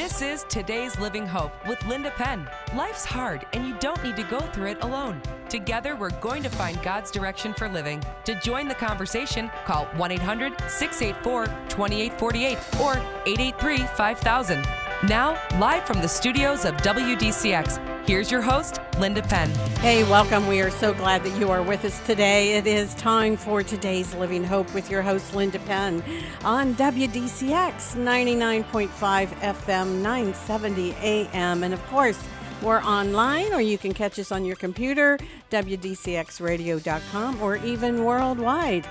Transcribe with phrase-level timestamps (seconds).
[0.00, 2.48] This is Today's Living Hope with Linda Penn.
[2.74, 5.20] Life's hard, and you don't need to go through it alone.
[5.50, 8.02] Together, we're going to find God's direction for living.
[8.24, 14.66] To join the conversation, call 1 800 684 2848 or 883 5000.
[15.06, 19.50] Now, live from the studios of WDCX, here's your host, Linda Penn.
[19.80, 20.46] Hey, welcome.
[20.46, 22.56] We are so glad that you are with us today.
[22.56, 26.02] It is time for today's Living Hope with your host, Linda Penn,
[26.44, 28.88] on WDCX 99.5
[29.28, 31.62] FM, 970 AM.
[31.62, 32.22] And of course,
[32.62, 35.18] we're online, or you can catch us on your computer,
[35.50, 38.86] WDCXradio.com, or even worldwide.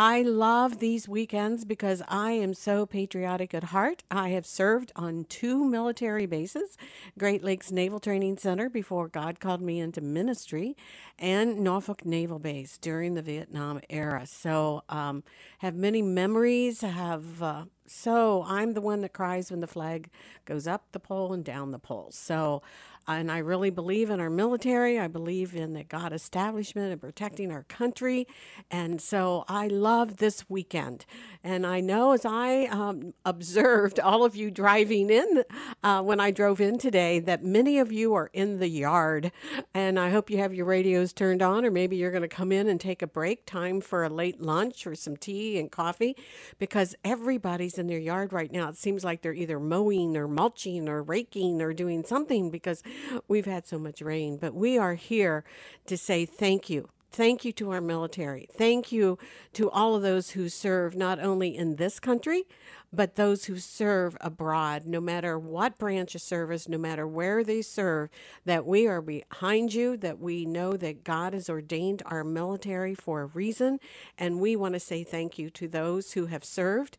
[0.00, 4.04] I love these weekends because I am so patriotic at heart.
[4.12, 6.78] I have served on two military bases
[7.18, 10.76] Great Lakes Naval Training Center before God called me into ministry,
[11.18, 14.24] and Norfolk Naval Base during the Vietnam era.
[14.24, 15.24] So, um,
[15.58, 16.82] have many memories.
[16.82, 20.10] Have uh, so I'm the one that cries when the flag
[20.44, 22.10] goes up the pole and down the pole.
[22.12, 22.62] So,
[23.08, 24.98] and I really believe in our military.
[24.98, 28.26] I believe in the God establishment and protecting our country.
[28.70, 31.06] And so I love this weekend.
[31.42, 35.44] And I know as I um, observed all of you driving in
[35.82, 39.32] uh, when I drove in today, that many of you are in the yard.
[39.72, 42.52] And I hope you have your radios turned on, or maybe you're going to come
[42.52, 46.14] in and take a break, time for a late lunch or some tea and coffee,
[46.58, 48.68] because everybody's in their yard right now.
[48.68, 52.82] It seems like they're either mowing or mulching or raking or doing something because
[53.26, 54.36] we've had so much rain.
[54.36, 55.44] But we are here
[55.86, 56.88] to say thank you.
[57.10, 58.48] Thank you to our military.
[58.52, 59.18] Thank you
[59.54, 62.44] to all of those who serve not only in this country,
[62.92, 67.62] but those who serve abroad, no matter what branch of service, no matter where they
[67.62, 68.10] serve,
[68.44, 73.22] that we are behind you, that we know that God has ordained our military for
[73.22, 73.78] a reason.
[74.16, 76.98] And we want to say thank you to those who have served.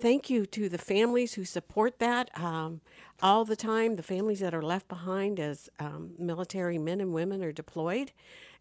[0.00, 2.80] Thank you to the families who support that um,
[3.20, 7.44] all the time, the families that are left behind as um, military men and women
[7.44, 8.12] are deployed.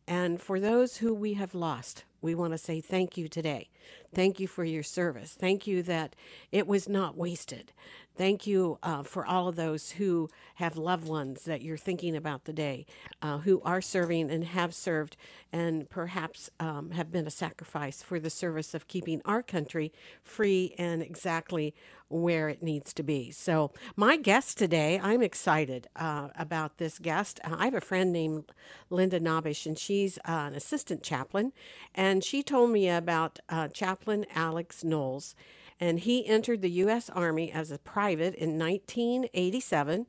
[0.09, 3.69] And for those who we have lost, we want to say thank you today.
[4.11, 5.37] Thank you for your service.
[5.39, 6.15] Thank you that
[6.51, 7.71] it was not wasted.
[8.17, 12.43] Thank you uh, for all of those who have loved ones that you're thinking about
[12.43, 12.87] today,
[13.21, 15.15] uh, who are serving and have served,
[15.53, 20.73] and perhaps um, have been a sacrifice for the service of keeping our country free
[20.79, 21.75] and exactly
[22.09, 23.31] where it needs to be.
[23.31, 27.39] So, my guest today, I'm excited uh, about this guest.
[27.43, 28.51] I have a friend named
[28.89, 31.53] Linda Nabish, and she's uh, an assistant chaplain,
[31.95, 35.35] and she told me about uh, Chaplain Alex Knowles
[35.79, 37.09] and he entered the U.S.
[37.09, 40.07] Army as a private in 1987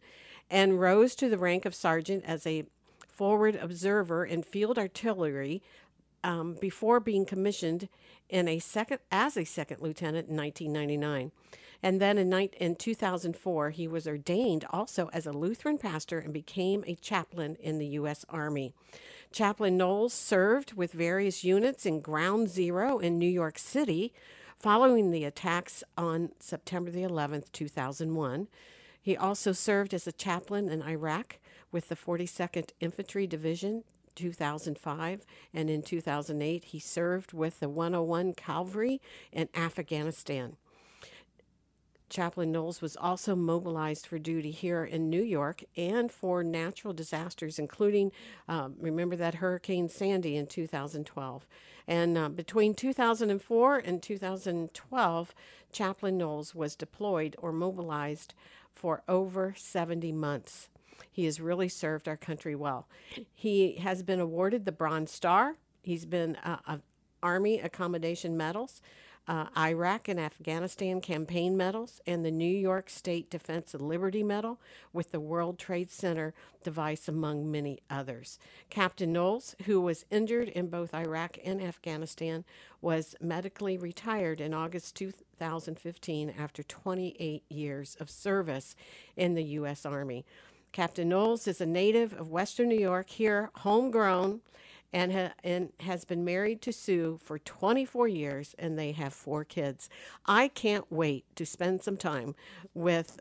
[0.51, 2.65] and rose to the rank of sergeant as a
[3.07, 5.63] forward observer in field artillery
[6.25, 7.89] um, before being commissioned
[8.29, 11.31] in a second as a second lieutenant in 1999.
[11.83, 16.85] And then in, in 2004, he was ordained also as a Lutheran pastor and became
[16.87, 18.25] a chaplain in the U.S.
[18.29, 18.75] Army.
[19.33, 24.13] Chaplain Knowles served with various units in Ground Zero in New York City,
[24.61, 28.47] Following the attacks on September the 11th, 2001,
[29.01, 31.39] he also served as a chaplain in Iraq
[31.73, 33.85] with the 42nd Infantry Division
[34.17, 35.25] 2005
[35.55, 39.01] and in 2008 he served with the 101 Cavalry
[39.33, 40.59] in Afghanistan.
[42.11, 47.59] Chaplain Knowles was also mobilized for duty here in New York and for natural disasters,
[47.59, 48.11] including,
[48.49, 51.47] um, remember that Hurricane Sandy in 2012.
[51.87, 55.35] And uh, between 2004 and 2012,
[55.73, 58.35] Chaplain Knowles was deployed or mobilized
[58.75, 60.69] for over 70 months.
[61.11, 62.89] He has really served our country well.
[63.35, 65.57] He has been awarded the Bronze Star.
[65.83, 66.79] He's been uh,
[67.23, 68.83] Army Accommodation Medals
[69.29, 74.59] uh, Iraq and Afghanistan campaign medals, and the New York State Defense and Liberty Medal
[74.93, 78.39] with the World Trade Center device, among many others.
[78.71, 82.45] Captain Knowles, who was injured in both Iraq and Afghanistan,
[82.81, 88.75] was medically retired in August 2015 after 28 years of service
[89.17, 89.87] in the U.S.
[89.87, 90.25] Army.
[90.73, 94.41] Captain Knowles is a native of Western New York, here homegrown
[94.93, 99.45] and, ha- and has been married to Sue for 24 years, and they have four
[99.45, 99.89] kids.
[100.27, 102.35] I can't wait to spend some time
[102.75, 103.21] with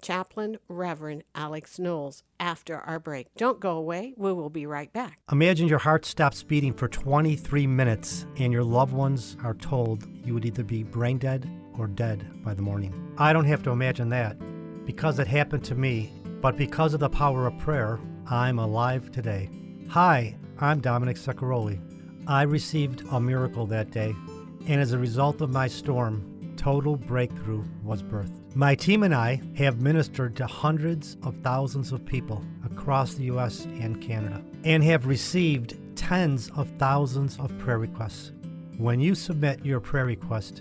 [0.00, 3.28] Chaplain Reverend Alex Knowles after our break.
[3.36, 4.14] Don't go away.
[4.16, 5.18] We will be right back.
[5.30, 10.34] Imagine your heart stops beating for 23 minutes and your loved ones are told you
[10.34, 13.14] would either be brain dead or dead by the morning.
[13.18, 14.36] I don't have to imagine that
[14.86, 16.10] because it happened to me,
[16.40, 19.50] but because of the power of prayer, I'm alive today.
[19.88, 21.80] Hi, I'm Dominic Saccaroli.
[22.26, 24.14] I received a miracle that day,
[24.66, 28.54] and as a result of my storm, total breakthrough was birthed.
[28.54, 33.64] My team and I have ministered to hundreds of thousands of people across the U.S.
[33.64, 38.32] and Canada and have received tens of thousands of prayer requests.
[38.76, 40.60] When you submit your prayer request,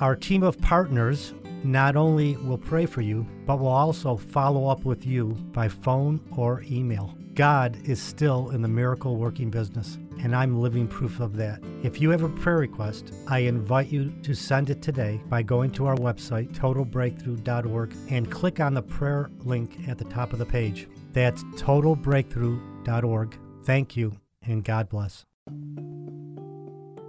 [0.00, 4.84] our team of partners not only will pray for you, but will also follow up
[4.84, 7.15] with you by phone or email.
[7.36, 11.62] God is still in the miracle working business, and I'm living proof of that.
[11.82, 15.70] If you have a prayer request, I invite you to send it today by going
[15.72, 20.46] to our website, totalbreakthrough.org, and click on the prayer link at the top of the
[20.46, 20.88] page.
[21.12, 23.38] That's totalbreakthrough.org.
[23.64, 25.26] Thank you, and God bless.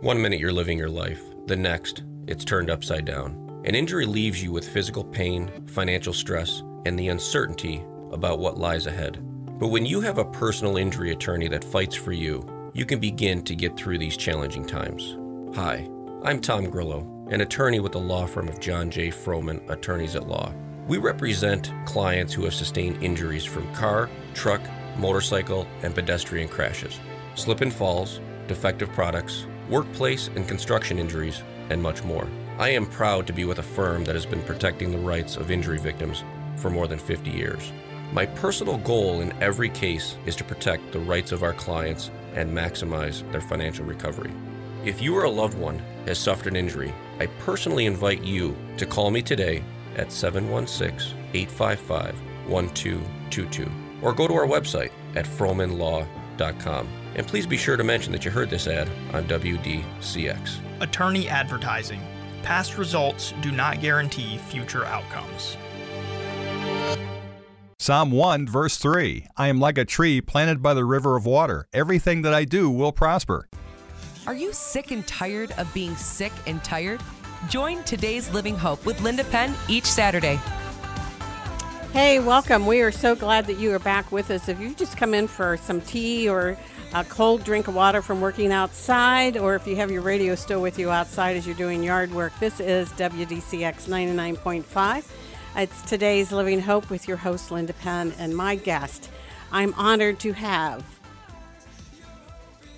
[0.02, 3.62] One minute you're living your life, the next, it's turned upside down.
[3.64, 8.88] An injury leaves you with physical pain, financial stress, and the uncertainty about what lies
[8.88, 9.24] ahead.
[9.60, 13.42] But when you have a personal injury attorney that fights for you, you can begin
[13.42, 15.18] to get through these challenging times.
[15.56, 15.90] Hi,
[16.24, 19.08] I'm Tom Grillo, an attorney with the law firm of John J.
[19.08, 20.54] Froman Attorneys at Law.
[20.88, 24.62] We represent clients who have sustained injuries from car, truck,
[24.96, 27.00] motorcycle, and pedestrian crashes,
[27.34, 32.28] slip and falls, defective products, workplace and construction injuries, and much more.
[32.60, 35.50] I am proud to be with a firm that has been protecting the rights of
[35.50, 36.24] injury victims
[36.58, 37.72] for more than 50 years.
[38.12, 42.56] My personal goal in every case is to protect the rights of our clients and
[42.56, 44.32] maximize their financial recovery.
[44.86, 48.86] If you or a loved one has suffered an injury, I personally invite you to
[48.86, 49.64] call me today
[49.98, 52.16] at 716 855
[52.48, 53.70] 1222
[54.02, 56.88] or go to our website at fromanlaw.com.
[57.16, 60.60] And please be sure to mention that you heard this ad on WDCX.
[60.80, 62.00] Attorney advertising.
[62.44, 65.58] Past results do not guarantee future outcomes.
[67.80, 71.68] Psalm 1, verse 3 I am like a tree planted by the river of water.
[71.72, 73.48] Everything that I do will prosper.
[74.26, 77.02] Are you sick and tired of being sick and tired?
[77.50, 80.40] Join today's Living Hope with Linda Penn each Saturday.
[81.94, 82.66] Hey, welcome.
[82.66, 84.50] We are so glad that you are back with us.
[84.50, 86.58] If you just come in for some tea or
[86.96, 90.64] a cold drink of water from working outside, or if you have your radio still
[90.64, 95.06] with you outside as you're doing yard work, this is WDCX 99.5.
[95.58, 99.10] It's today's Living Hope with your host, Linda Penn, and my guest.
[99.52, 100.86] I'm honored to have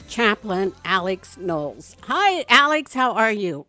[0.07, 1.97] Chaplain Alex Knowles.
[2.03, 2.93] Hi, Alex.
[2.93, 3.65] How are you?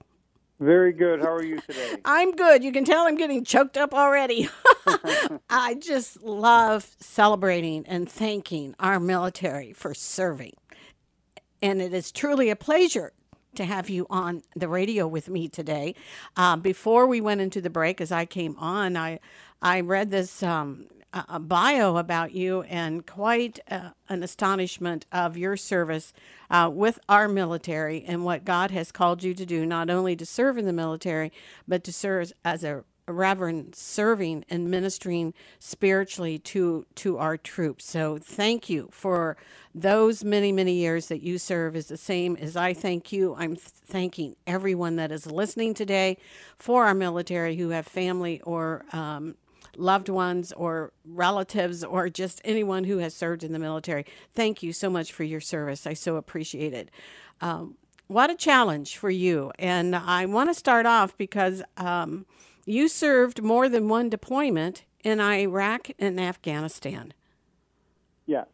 [0.61, 1.19] Very good.
[1.19, 1.97] How are you today?
[2.05, 2.63] I'm good.
[2.63, 4.49] You can tell I'm getting choked up already.
[5.51, 10.55] I just love celebrating and thanking our military for serving.
[11.61, 13.13] And it is truly a pleasure
[13.61, 15.95] to have you on the radio with me today.
[16.37, 19.21] Uh, before we went into the break, as I came on, I
[19.63, 25.57] I read this um, a bio about you and quite uh, an astonishment of your
[25.57, 26.13] service
[26.51, 30.25] uh, with our military and what God has called you to do, not only to
[30.25, 31.33] serve in the military,
[31.67, 37.85] but to serve as a reverend serving and ministering spiritually to to our troops.
[37.85, 39.37] So thank you for
[39.75, 43.35] those many many years that you serve is the same as I thank you.
[43.39, 46.17] I'm thanking everyone that is listening today
[46.59, 49.37] for our military who have family or um,
[49.77, 54.05] loved ones or relatives or just anyone who has served in the military.
[54.35, 55.87] Thank you so much for your service.
[55.87, 56.91] I so appreciate it.
[57.41, 57.77] Um,
[58.07, 59.53] what a challenge for you.
[59.59, 62.27] And I want to start off because um,
[62.67, 67.15] you served more than one deployment in Iraq and Afghanistan.
[68.27, 68.45] Yeah,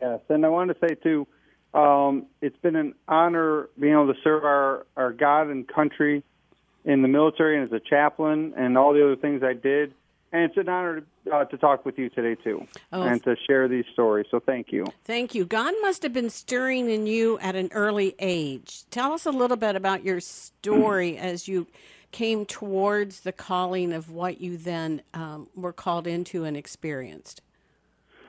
[0.00, 0.20] yes.
[0.28, 1.26] And I want to say, too,
[1.74, 6.22] um, it's been an honor being able to serve our, our God and country
[6.84, 9.92] in the military and as a chaplain and all the other things I did.
[10.30, 13.34] And it's an honor to, uh, to talk with you today, too, oh, and to
[13.46, 14.26] share these stories.
[14.30, 14.84] So thank you.
[15.04, 15.46] Thank you.
[15.46, 18.84] God must have been stirring in you at an early age.
[18.90, 21.66] Tell us a little bit about your story as you
[22.10, 27.42] came towards the calling of what you then um, were called into and experienced.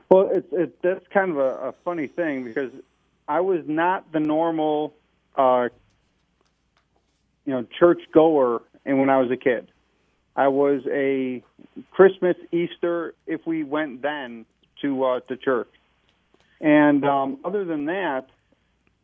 [0.10, 2.72] Well, it's it, that's kind of a, a, funny thing because
[3.28, 4.94] I was not the normal,
[5.36, 5.70] uh,
[7.46, 9.72] you know, church goer, and when I was a kid.
[10.36, 11.44] I was a
[11.92, 14.46] Christmas, Easter, if we went then
[14.82, 15.70] to uh, to church.
[16.62, 18.30] And um, other than that,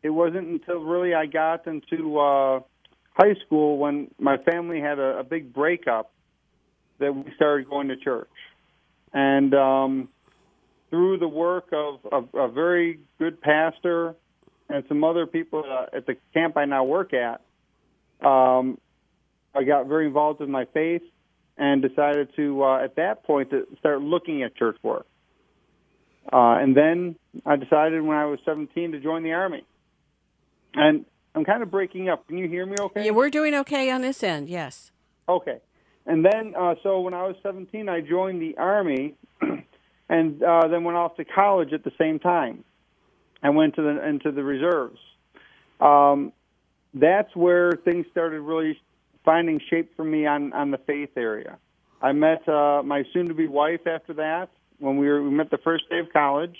[0.02, 2.60] it wasn't until really I got into uh,
[3.16, 6.12] high school when my family had a, a big breakup
[6.98, 8.28] that we started going to church.
[9.12, 10.08] And um,
[10.90, 14.14] through the work of, of a very good pastor
[14.68, 17.40] and some other people uh, at the camp I now work at,
[18.26, 18.78] um,
[19.54, 21.02] I got very involved in my faith
[21.56, 25.06] and decided to, uh, at that point, to start looking at church work.
[26.30, 29.64] Uh, and then I decided when I was 17 to join the Army.
[30.74, 31.06] And
[31.36, 32.26] I'm kind of breaking up.
[32.26, 33.04] Can you hear me okay?
[33.04, 34.90] Yeah, we're doing okay on this end, yes.
[35.28, 35.58] Okay.
[36.06, 39.14] and then, uh, so when I was 17, I joined the Army
[40.08, 42.64] and uh, then went off to college at the same time.
[43.42, 44.98] I went to the into the reserves.
[45.78, 46.32] Um,
[46.94, 48.80] that's where things started really
[49.24, 51.58] finding shape for me on on the faith area.
[52.00, 55.88] I met uh, my soon-to-be wife after that when we were we met the first
[55.90, 56.56] day of college,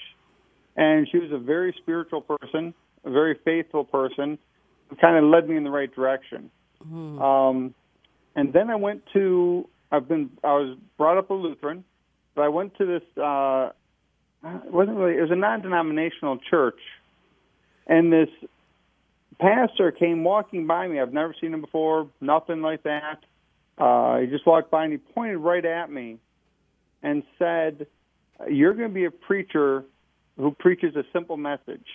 [0.76, 4.38] and she was a very spiritual person, a very faithful person,
[5.00, 6.50] kind of led me in the right direction.
[6.84, 7.20] Mm.
[7.20, 7.74] Um,
[8.34, 11.84] and then I went to I've been I was brought up a Lutheran,
[12.34, 13.70] but I went to this uh,
[14.44, 16.78] it wasn't really it was a non-denominational church,
[17.86, 18.28] and this
[19.40, 21.00] pastor came walking by me.
[21.00, 23.24] I've never seen him before, nothing like that.
[23.78, 26.18] Uh, he just walked by and he pointed right at me
[27.02, 27.86] and said,
[28.48, 29.84] "You're going to be a preacher
[30.36, 31.86] who preaches a simple message."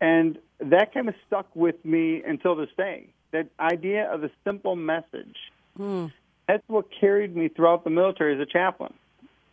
[0.00, 3.08] And that kind of stuck with me until this day.
[3.32, 5.36] That idea of a simple message.
[5.76, 6.06] Hmm.
[6.48, 8.94] That's what carried me throughout the military as a chaplain.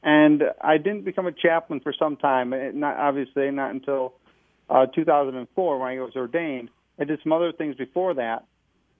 [0.04, 2.54] And I didn't become a chaplain for some time.
[2.80, 4.14] Not obviously not until
[4.70, 6.70] uh, 2004 when I was ordained.
[7.00, 8.46] I did some other things before that,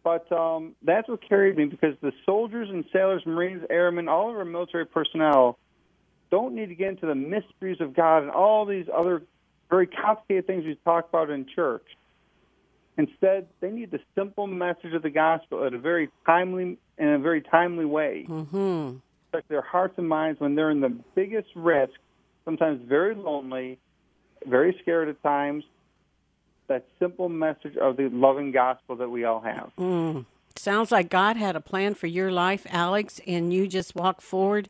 [0.04, 4.38] but um, that's what carried me because the soldiers and sailors, Marines, airmen, all of
[4.38, 5.58] our military personnel
[6.30, 9.24] don't need to get into the mysteries of God and all these other
[9.70, 11.86] very complicated things we talk about in church.
[12.98, 17.20] Instead, they need the simple message of the gospel at a very timely in a
[17.20, 18.26] very timely way.
[18.28, 18.98] Mm-hmm.
[19.30, 21.94] Affect their hearts and minds when they're in the biggest risk,
[22.44, 23.78] sometimes very lonely,
[24.46, 25.64] very scared at times.
[26.68, 29.72] That simple message of the loving gospel that we all have.
[29.80, 30.26] Mm.
[30.58, 34.68] Sounds like God had a plan for your life, Alex, and you just walk forward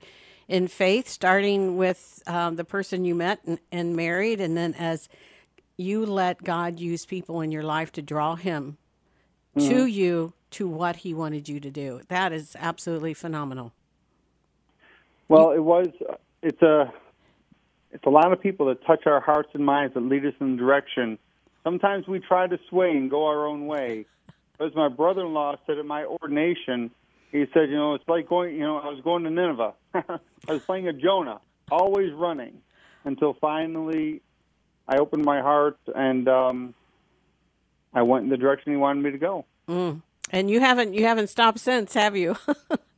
[0.48, 5.10] in faith, starting with um, the person you met and, and married, and then as
[5.76, 8.78] you let God use people in your life to draw Him
[9.56, 9.70] mm-hmm.
[9.70, 12.02] to you to what He wanted you to do.
[12.08, 13.74] That is absolutely phenomenal.
[15.28, 15.88] Well, it was.
[16.42, 16.92] It's a.
[17.92, 20.52] It's a lot of people that touch our hearts and minds that lead us in
[20.52, 21.18] the direction.
[21.64, 24.06] Sometimes we try to sway and go our own way.
[24.60, 26.92] As my brother-in-law said at my ordination,
[27.32, 28.56] he said, "You know, it's like going.
[28.56, 29.74] You know, I was going to Nineveh.
[29.94, 32.62] I was playing a Jonah, always running,
[33.04, 34.22] until finally
[34.88, 36.74] I opened my heart and um,
[37.94, 39.46] I went in the direction he wanted me to go.
[39.68, 40.02] Mm.
[40.32, 42.36] And you haven't you haven't stopped since, have you?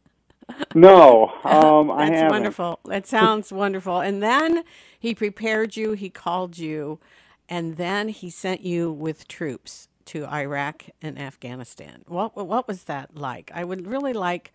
[0.76, 2.80] no, um, I That's wonderful.
[2.86, 4.00] That sounds wonderful.
[4.00, 4.64] And then
[5.00, 5.94] he prepared you.
[5.94, 7.00] He called you,
[7.48, 12.04] and then he sent you with troops to Iraq and Afghanistan.
[12.08, 13.52] What what was that like?
[13.54, 14.54] I would really like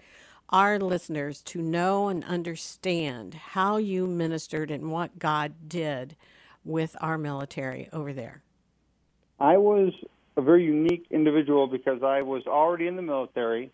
[0.50, 6.16] our listeners to know and understand how you ministered and what God did
[6.64, 8.42] with our military over there?
[9.40, 9.92] I was
[10.36, 13.70] a very unique individual because I was already in the military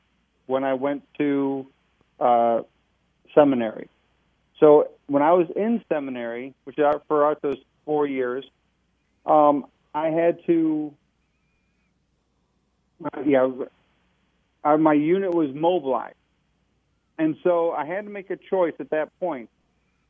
[0.46, 1.66] when I went to
[2.18, 2.62] uh,
[3.34, 3.88] seminary.
[4.58, 6.76] So when I was in seminary, which
[7.08, 8.44] for us was four years,
[9.24, 10.92] um, I had to,
[13.26, 13.48] yeah,
[14.64, 16.16] uh, my unit was mobilized.
[17.18, 19.50] And so I had to make a choice at that point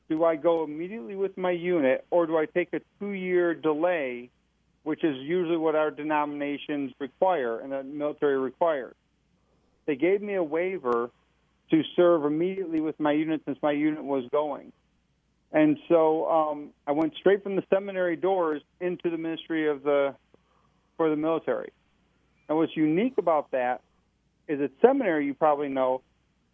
[0.08, 4.28] do I go immediately with my unit or do I take a two year delay,
[4.82, 8.96] which is usually what our denominations require and the military requires?
[9.86, 11.10] They gave me a waiver
[11.70, 14.72] to serve immediately with my unit since my unit was going.
[15.52, 20.14] And so um, I went straight from the seminary doors into the ministry of the
[20.96, 21.72] for the military.
[22.50, 23.80] And what's unique about that
[24.48, 26.02] is at seminary, you probably know,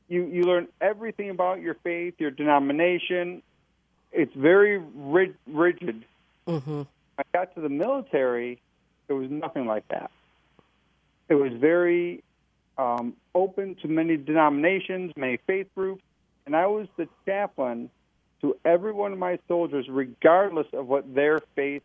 [0.08, 3.42] you you learn everything about your faith, your denomination.
[4.12, 6.04] It's very rig- rigid.
[6.46, 6.82] Mm-hmm.
[7.18, 8.60] I got to the military,
[9.08, 10.10] it was nothing like that.
[11.30, 12.22] It was very
[12.76, 16.02] um, open to many denominations, many faith groups,
[16.44, 17.88] and I was the chaplain
[18.42, 21.82] to every one of my soldiers, regardless of what their faith,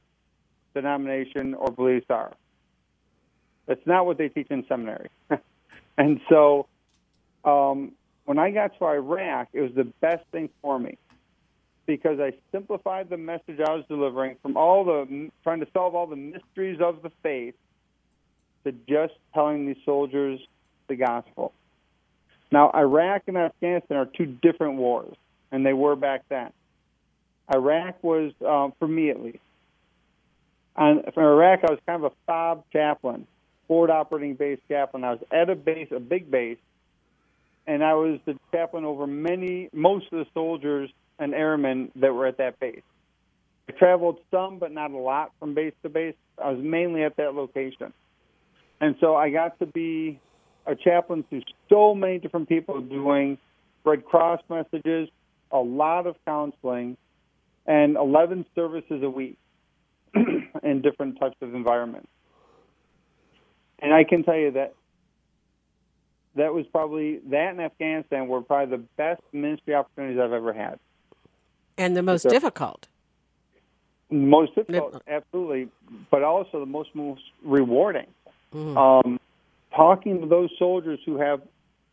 [0.73, 2.33] denomination, or beliefs are.
[3.71, 5.07] That's not what they teach in seminary.
[5.97, 6.67] and so
[7.45, 7.93] um,
[8.25, 10.97] when I got to Iraq, it was the best thing for me
[11.85, 16.05] because I simplified the message I was delivering from all the trying to solve all
[16.05, 17.55] the mysteries of the faith
[18.65, 20.41] to just telling these soldiers
[20.89, 21.53] the gospel.
[22.51, 25.15] Now, Iraq and Afghanistan are two different wars,
[25.49, 26.51] and they were back then.
[27.55, 29.39] Iraq was, um, for me at least,
[30.75, 33.27] and from Iraq, I was kind of a FOB chaplain,
[33.71, 35.05] forward operating base chaplain.
[35.05, 36.57] I was at a base, a big base,
[37.65, 42.27] and I was the chaplain over many, most of the soldiers and airmen that were
[42.27, 42.81] at that base.
[43.69, 46.15] I traveled some, but not a lot from base to base.
[46.37, 47.93] I was mainly at that location.
[48.81, 50.19] And so I got to be
[50.67, 53.37] a chaplain to so many different people doing
[53.85, 55.07] Red Cross messages,
[55.49, 56.97] a lot of counseling,
[57.65, 59.37] and 11 services a week
[60.61, 62.09] in different types of environments.
[63.81, 64.73] And I can tell you that
[66.35, 70.79] that was probably that in Afghanistan were probably the best ministry opportunities I've ever had.
[71.77, 72.31] And the most Sure.
[72.31, 72.87] difficult.
[74.09, 75.69] Most difficult, absolutely,
[76.09, 78.07] but also the most most rewarding.
[78.53, 79.19] Um,
[79.73, 81.41] talking to those soldiers who have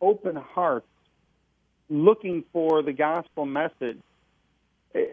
[0.01, 0.87] open hearts,
[1.89, 3.99] looking for the gospel message.
[4.93, 5.05] Eh,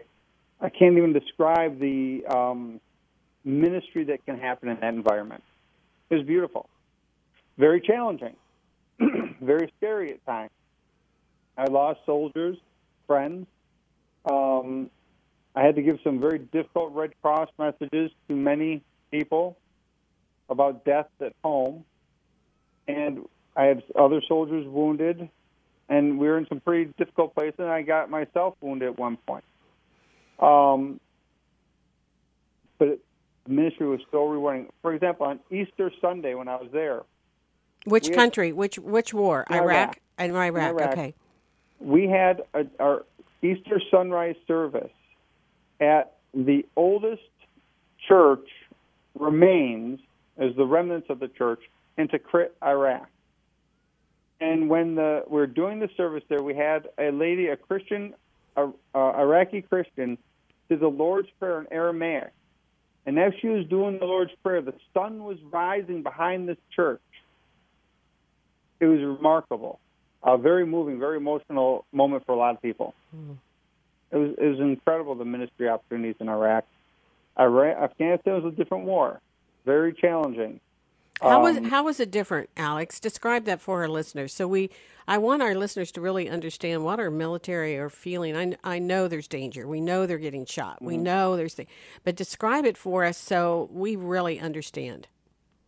[0.59, 2.81] I can't even describe the um,
[3.45, 5.43] ministry that can happen in that environment.
[6.09, 6.69] It was beautiful,
[7.57, 8.35] very challenging,
[9.41, 10.51] very scary at times.
[11.57, 12.57] I lost soldiers,
[13.07, 13.47] friends.
[14.29, 14.89] Um,
[15.55, 19.57] I had to give some very difficult Red Cross messages to many people
[20.49, 21.83] about deaths at home.
[22.87, 25.29] And I had other soldiers wounded,
[25.89, 29.17] and we were in some pretty difficult places, and I got myself wounded at one
[29.27, 29.43] point.
[30.39, 30.99] Um,
[32.77, 32.99] but
[33.47, 34.69] the ministry was so rewarding.
[34.81, 37.03] For example, on Easter Sunday when I was there,
[37.85, 38.51] Which We had- country?
[38.53, 39.45] Which which war?
[39.49, 39.63] Iraq.
[39.63, 39.99] Iraq.
[40.17, 40.69] And Iraq.
[40.71, 40.91] Iraq.
[40.91, 41.13] Okay.
[41.79, 43.05] we had a, our
[43.41, 44.91] Easter sunrise service
[45.79, 47.21] at the oldest
[48.07, 48.47] church
[49.17, 49.99] remains
[50.37, 51.61] as the remnants of the church
[51.97, 53.07] in Tikrit, Iraq.
[54.39, 58.13] And when the, we were doing the service there, we had a lady, a Christian,
[58.55, 60.17] a, a Iraqi Christian,
[60.69, 62.31] did the Lord's Prayer in Aramaic.
[63.07, 67.01] And as she was doing the Lord's Prayer, the sun was rising behind this church.
[68.79, 69.79] It was remarkable
[70.23, 72.93] a very moving, very emotional moment for a lot of people.
[73.11, 73.33] Hmm.
[74.11, 76.65] It was it was incredible the ministry opportunities in Iraq.
[77.39, 79.21] Iraq Afghanistan was a different war,
[79.65, 80.59] very challenging.
[81.21, 82.99] How was Um, how was it different, Alex?
[82.99, 84.33] Describe that for our listeners.
[84.33, 84.69] So we,
[85.07, 88.35] I want our listeners to really understand what our military are feeling.
[88.37, 89.67] I, I know there's danger.
[89.67, 90.81] We know they're getting shot.
[90.81, 91.65] We know there's the,
[92.03, 95.07] but describe it for us so we really understand.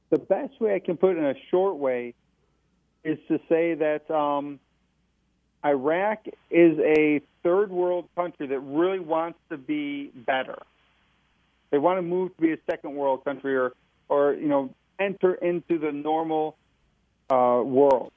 [0.10, 2.14] the best way I can put it in a short way
[3.04, 4.60] is to say that um,
[5.66, 10.58] Iraq is a third world country that really wants to be better.
[11.72, 13.74] They want to move to be a second world country or,
[14.10, 16.58] or you know, enter into the normal
[17.30, 18.12] uh, world.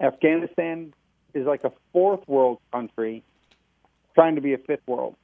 [0.00, 0.92] Afghanistan
[1.34, 3.22] is like a fourth world country
[4.14, 5.14] trying to be a fifth world.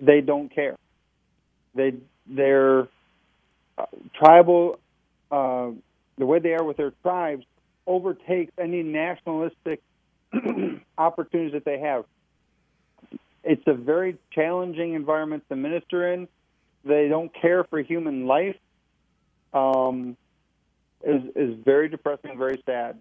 [0.00, 0.76] They don't care.
[1.74, 1.94] They
[2.26, 2.88] they're
[3.78, 4.78] uh, tribal
[5.30, 5.70] uh,
[6.18, 7.44] the way they are with their tribes
[7.86, 9.80] overtakes any nationalistic
[10.98, 12.04] opportunities that they have.
[13.44, 16.28] It's a very challenging environment to minister in.
[16.84, 18.56] They don't care for human life.
[19.52, 20.16] Um,
[21.04, 23.00] is is very depressing, very sad,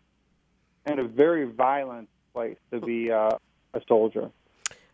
[0.86, 3.32] and a very violent place to be uh,
[3.74, 4.32] a soldier.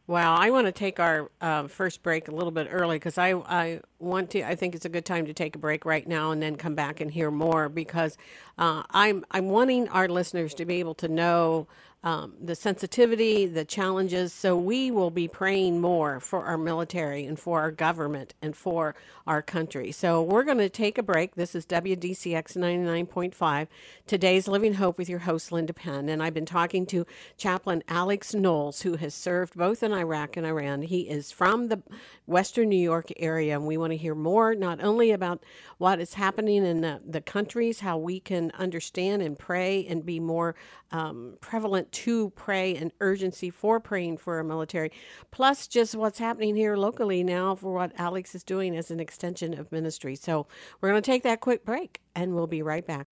[0.08, 3.34] Wow, I want to take our uh, first break a little bit early because I,
[3.34, 4.42] I want to.
[4.42, 6.76] I think it's a good time to take a break right now and then come
[6.76, 8.18] back and hear more because
[8.58, 11.68] uh, I'm I'm wanting our listeners to be able to know
[12.08, 14.32] um, the sensitivity, the challenges.
[14.32, 18.96] So we will be praying more for our military and for our government and for
[19.28, 19.92] our country.
[19.92, 21.36] So we're going to take a break.
[21.36, 23.68] This is WDCX 99.5,
[24.06, 26.08] today's Living Hope with your host, Linda Penn.
[26.08, 30.48] And I've been talking to Chaplain Alex Knowles, who has served both in Iraq and
[30.48, 30.84] Iran.
[30.84, 31.84] He is from the
[32.26, 35.44] Western New York area, and we want to hear more not only about
[35.78, 40.22] what is happening in the, the countries, how we can understand and pray and be
[40.22, 40.56] more
[40.92, 44.92] um, prevalent to pray and urgency for praying for our military,
[45.32, 49.58] plus just what's happening here locally now for what Alex is doing as an extension
[49.58, 50.16] of ministry.
[50.16, 50.46] So
[50.80, 53.08] we're going to take that quick break and we'll be right back.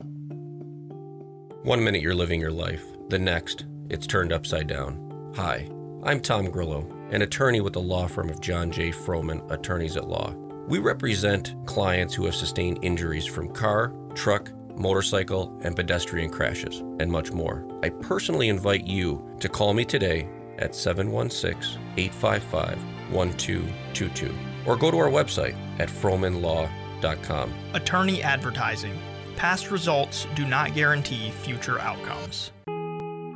[1.63, 5.33] One minute you're living your life, the next, it's turned upside down.
[5.35, 5.67] Hi,
[6.03, 8.91] I'm Tom Grillo, an attorney with the law firm of John J.
[8.91, 10.35] Froman, Attorneys at Law.
[10.67, 17.11] We represent clients who have sustained injuries from car, truck, motorcycle, and pedestrian crashes, and
[17.11, 17.65] much more.
[17.83, 22.77] I personally invite you to call me today at 716 855
[23.11, 24.33] 1222
[24.65, 27.53] or go to our website at fromanlaw.com.
[27.73, 28.97] Attorney advertising.
[29.35, 32.51] Past results do not guarantee future outcomes.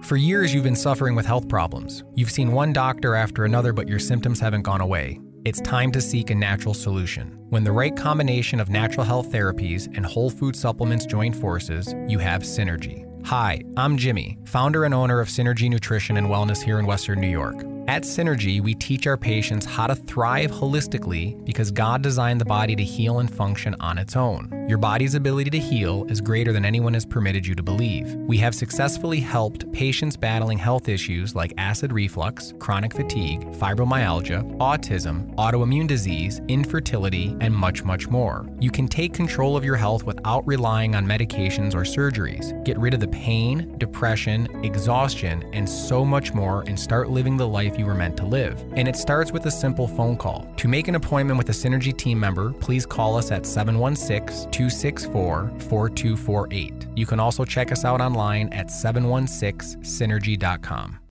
[0.04, 2.04] For years, you've been suffering with health problems.
[2.16, 5.20] You've seen one doctor after another, but your symptoms haven't gone away.
[5.50, 7.36] It's time to seek a natural solution.
[7.50, 12.20] When the right combination of natural health therapies and whole food supplements join forces, you
[12.20, 13.08] have Synergy.
[13.26, 17.30] Hi, I'm Jimmy, founder and owner of Synergy Nutrition and Wellness here in Western New
[17.30, 17.64] York.
[17.90, 22.76] At Synergy, we teach our patients how to thrive holistically because God designed the body
[22.76, 24.68] to heal and function on its own.
[24.70, 28.14] Your body's ability to heal is greater than anyone has permitted you to believe.
[28.14, 35.34] We have successfully helped patients battling health issues like acid reflux, chronic fatigue, fibromyalgia, autism,
[35.38, 38.46] autoimmune disease, infertility, and much, much more.
[38.60, 42.64] You can take control of your health without relying on medications or surgeries.
[42.64, 47.48] Get rid of the pain, depression, exhaustion, and so much more and start living the
[47.48, 48.64] life you were meant to live.
[48.76, 50.48] And it starts with a simple phone call.
[50.58, 55.52] To make an appointment with a Synergy team member, please call us at 716 264
[55.70, 56.86] 4248.
[56.96, 61.09] You can also check us out online at 716synergy.com.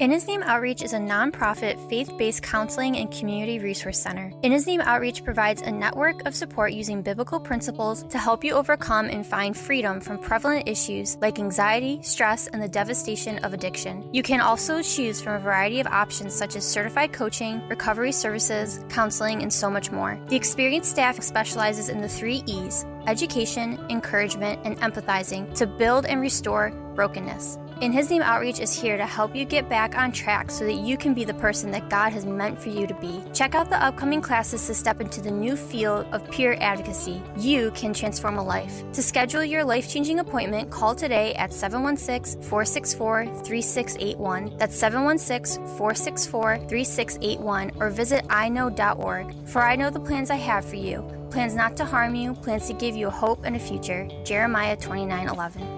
[0.00, 4.32] In His Name Outreach is a nonprofit, faith based counseling and community resource center.
[4.42, 8.54] In His Name Outreach provides a network of support using biblical principles to help you
[8.54, 14.04] overcome and find freedom from prevalent issues like anxiety, stress, and the devastation of addiction.
[14.12, 18.84] You can also choose from a variety of options such as certified coaching, recovery services,
[18.88, 20.18] counseling, and so much more.
[20.26, 26.20] The experienced staff specializes in the three E's education, encouragement, and empathizing to build and
[26.20, 27.58] restore brokenness.
[27.80, 30.74] In His Name Outreach is here to help you get back on track so that
[30.76, 33.20] you can be the person that God has meant for you to be.
[33.32, 37.20] Check out the upcoming classes to step into the new field of peer advocacy.
[37.36, 38.84] You can transform a life.
[38.92, 44.56] To schedule your life changing appointment, call today at 716 464 3681.
[44.56, 49.34] That's 716 464 3681 or visit iknow.org.
[49.48, 52.68] For I know the plans I have for you plans not to harm you, plans
[52.68, 54.08] to give you hope and a future.
[54.22, 55.73] Jeremiah 29 11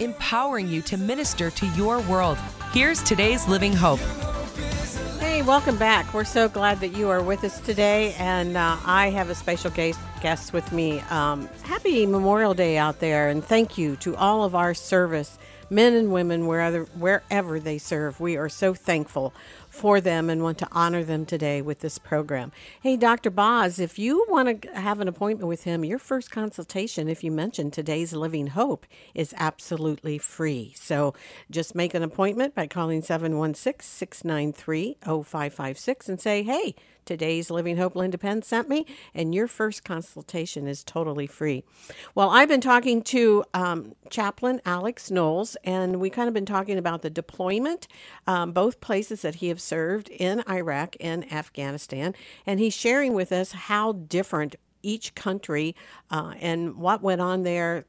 [0.00, 2.38] empowering you to minister to your world.
[2.72, 4.00] Here's today's Living Hope.
[5.20, 6.12] Hey, welcome back.
[6.12, 9.70] We're so glad that you are with us today, and uh, I have a special
[9.70, 11.00] guest, guest with me.
[11.10, 15.38] Um, happy Memorial Day out there, and thank you to all of our service
[15.70, 18.20] men and women wherever wherever they serve.
[18.20, 19.32] We are so thankful
[19.70, 22.52] for them and want to honor them today with this program.
[22.82, 23.30] Hey, Dr.
[23.30, 27.30] Boz, if you want to have an appointment with him, your first consultation, if you
[27.30, 30.74] mention today's Living Hope, is absolutely free.
[30.76, 31.14] So
[31.50, 36.74] just make an appointment by calling 716 693 0556 and say, hey,
[37.10, 41.64] today's Living Hope Linda Penn sent me, and your first consultation is totally free.
[42.14, 46.78] Well, I've been talking to um, Chaplain Alex Knowles, and we kind of been talking
[46.78, 47.88] about the deployment,
[48.28, 52.12] um, both places that he has served in Iraq and Afghanistan,
[52.44, 55.76] and he's sharing with us how different each country
[56.10, 57.84] uh, and what went on there,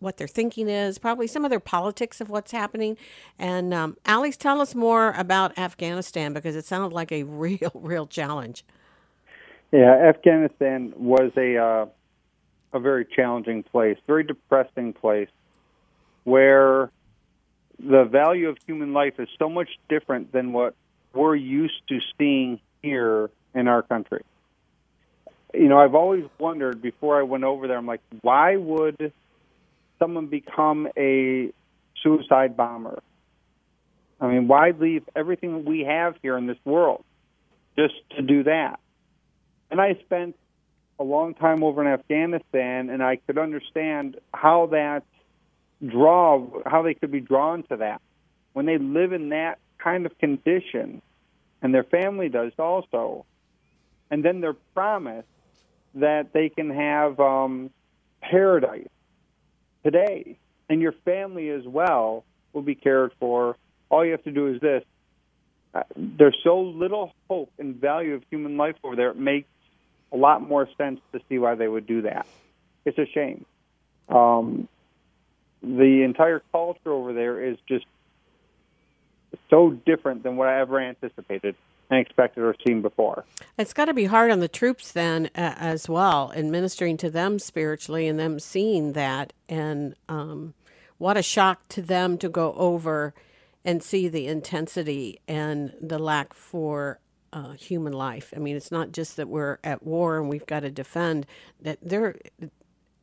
[0.00, 2.96] what their thinking is, probably some of their politics of what's happening.
[3.38, 8.06] And um, Alex, tell us more about Afghanistan because it sounded like a real, real
[8.06, 8.64] challenge.
[9.70, 11.86] Yeah, Afghanistan was a uh,
[12.74, 15.28] a very challenging place, very depressing place,
[16.24, 16.90] where
[17.82, 20.74] the value of human life is so much different than what
[21.12, 24.22] we're used to seeing here in our country.
[25.52, 27.76] You know, I've always wondered before I went over there.
[27.76, 29.12] I'm like, why would
[29.98, 31.52] someone become a
[32.02, 33.02] suicide bomber?
[34.20, 37.04] I mean, why leave everything that we have here in this world
[37.76, 38.78] just to do that?
[39.70, 40.36] And I spent
[40.98, 45.02] a long time over in Afghanistan, and I could understand how that
[45.86, 48.00] draw, how they could be drawn to that
[48.52, 51.02] when they live in that kind of condition,
[51.60, 53.24] and their family does also,
[54.10, 55.28] and then they're promised
[55.94, 57.70] that they can have um,
[58.20, 58.88] paradise
[59.84, 63.56] today, and your family as well will be cared for.
[63.90, 64.84] All you have to do is this.
[65.74, 69.10] Uh, there's so little hope and value of human life over there.
[69.10, 69.48] It makes
[70.12, 72.26] a lot more sense to see why they would do that.
[72.84, 73.46] It's a shame.
[74.08, 74.68] Um,
[75.62, 77.86] the entire culture over there is just
[79.48, 81.54] so different than what I ever anticipated
[81.90, 83.24] and expected or seen before.
[83.58, 87.38] It's got to be hard on the troops then uh, as well, administering to them
[87.38, 89.32] spiritually and them seeing that.
[89.48, 90.54] And um,
[90.98, 93.14] what a shock to them to go over
[93.64, 96.98] and see the intensity and the lack for
[97.32, 98.32] uh, human life.
[98.34, 101.26] I mean, it's not just that we're at war and we've got to defend.
[101.60, 102.16] That they're,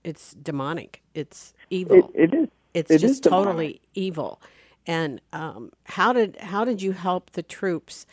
[0.03, 1.01] it's demonic.
[1.13, 2.11] It's evil.
[2.13, 2.48] it, it is.
[2.73, 4.41] It's it just totally evil.
[4.85, 8.05] And um, how did how did you help the troops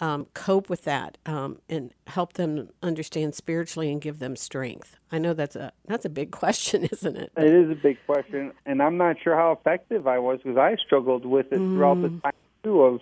[0.00, 4.96] um, cope with that um, and help them understand spiritually and give them strength?
[5.12, 7.32] I know that's a that's a big question, isn't it?
[7.36, 10.76] It is a big question, and I'm not sure how effective I was because I
[10.84, 13.00] struggled with it throughout the time too of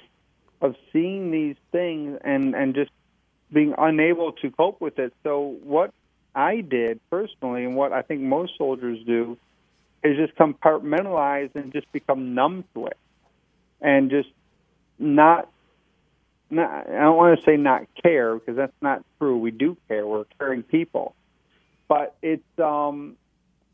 [0.60, 2.90] of seeing these things and and just
[3.52, 5.12] being unable to cope with it.
[5.22, 5.92] So what
[6.34, 9.38] I did personally, and what I think most soldiers do,
[10.04, 12.98] is just compartmentalize and just become numb to it,
[13.80, 14.28] and just
[14.98, 15.48] not
[16.50, 19.38] not, I don't want to say not care because that's not true.
[19.38, 20.06] We do care.
[20.06, 21.14] We're caring people,
[21.88, 23.16] but it's um,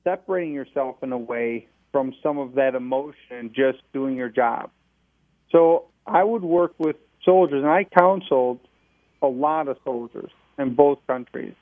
[0.04, 4.70] separating yourself in a way from some of that emotion, just doing your job.
[5.50, 8.60] So I would work with soldiers, and I counseled
[9.20, 11.54] a lot of soldiers in both countries,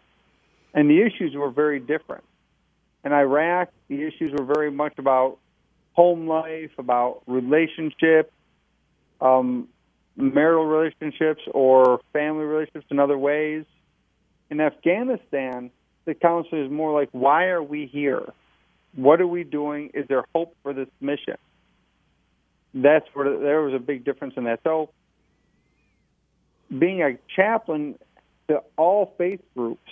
[0.74, 2.24] and the issues were very different.
[3.08, 5.38] In Iraq, the issues were very much about
[5.94, 8.30] home life, about relationships,
[9.22, 9.66] um,
[10.14, 13.64] marital relationships, or family relationships in other ways.
[14.50, 15.70] In Afghanistan,
[16.04, 18.30] the counsel is more like, why are we here?
[18.94, 19.90] What are we doing?
[19.94, 21.38] Is there hope for this mission?
[22.74, 24.60] That's where there was a big difference in that.
[24.64, 24.90] So,
[26.78, 27.98] being a chaplain
[28.48, 29.90] to all faith groups,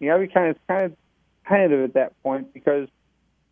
[0.00, 0.96] you know, be kind of kind of
[1.48, 2.88] tentative at that point because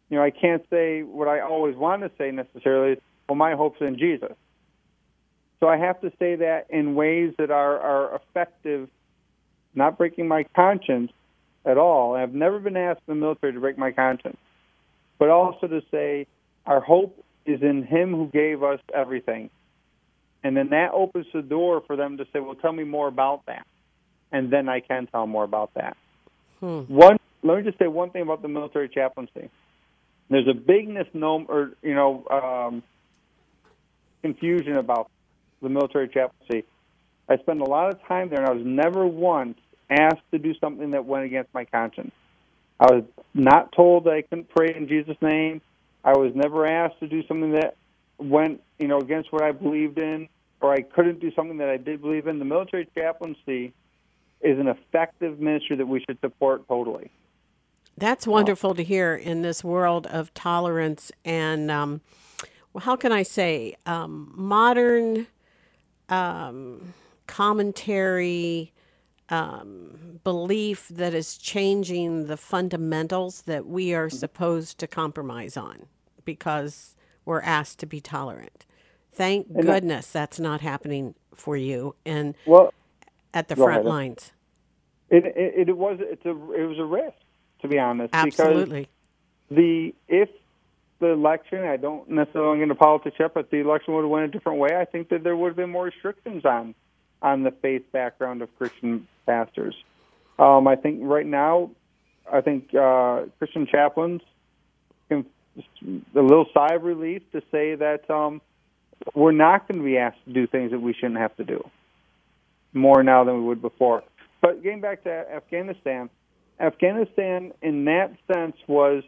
[0.09, 3.01] you know I can't say what I always want to say necessarily.
[3.29, 4.33] Well, my hope's in Jesus.
[5.61, 8.89] So I have to say that in ways that are, are effective,
[9.75, 11.13] not breaking my conscience
[11.65, 12.15] at all.
[12.15, 14.39] I've never been asked in the military to break my conscience,
[15.19, 16.27] but also to say
[16.65, 19.51] our hope is in Him who gave us everything.
[20.45, 23.47] And then that opens the door for them to say, well, tell me more about
[23.47, 23.67] that.
[24.31, 25.97] And then I can tell more about that.
[26.61, 26.81] Hmm.
[26.83, 29.51] One, let me just say one thing about the military chaplaincy.
[30.31, 32.83] There's a big misnomer, or, you know, um,
[34.23, 35.11] confusion about
[35.63, 36.67] the military chaplaincy.
[37.29, 39.59] I spent a lot of time there, and I was never once
[39.91, 42.13] asked to do something that went against my conscience.
[42.81, 45.61] I was not told that I couldn't pray in Jesus' name.
[46.05, 47.77] I was never asked to do something that
[48.19, 50.29] went, you know, against what I believed in,
[50.61, 52.39] or I couldn't do something that I did believe in.
[52.39, 53.73] The military chaplaincy
[54.41, 57.11] is an effective ministry that we should support totally.
[57.99, 62.01] That's wonderful to hear in this world of tolerance and, um,
[62.73, 65.27] well, how can I say, um, modern
[66.09, 66.95] um,
[67.27, 68.73] commentary,
[69.31, 75.87] um, belief that is changing the fundamentals that we are supposed to compromise on
[76.25, 78.65] because we're asked to be tolerant.
[79.13, 82.73] Thank and goodness that, that's not happening for you and well,
[83.35, 83.85] at the front ahead.
[83.87, 84.33] lines.
[85.11, 87.17] It, it, it was it's a it was a risk
[87.63, 88.15] to be honest.
[88.15, 88.89] Absolutely.
[89.51, 90.29] the if
[91.01, 94.25] the election, I don't necessarily get into politics yet, but the election would have went
[94.25, 94.71] a different way.
[94.77, 96.75] I think that there would have been more restrictions on
[97.23, 99.75] on the faith background of Christian pastors.
[100.39, 101.71] Um, I think right now,
[102.33, 104.23] I think uh, Christian chaplains
[105.09, 105.25] can
[106.15, 108.41] a little sigh of relief to say that um,
[109.15, 111.69] we're not going to be asked to do things that we shouldn't have to do
[112.73, 114.05] more now than we would before.
[114.41, 116.11] But getting back to Afghanistan,
[116.61, 119.05] Afghanistan in that sense was,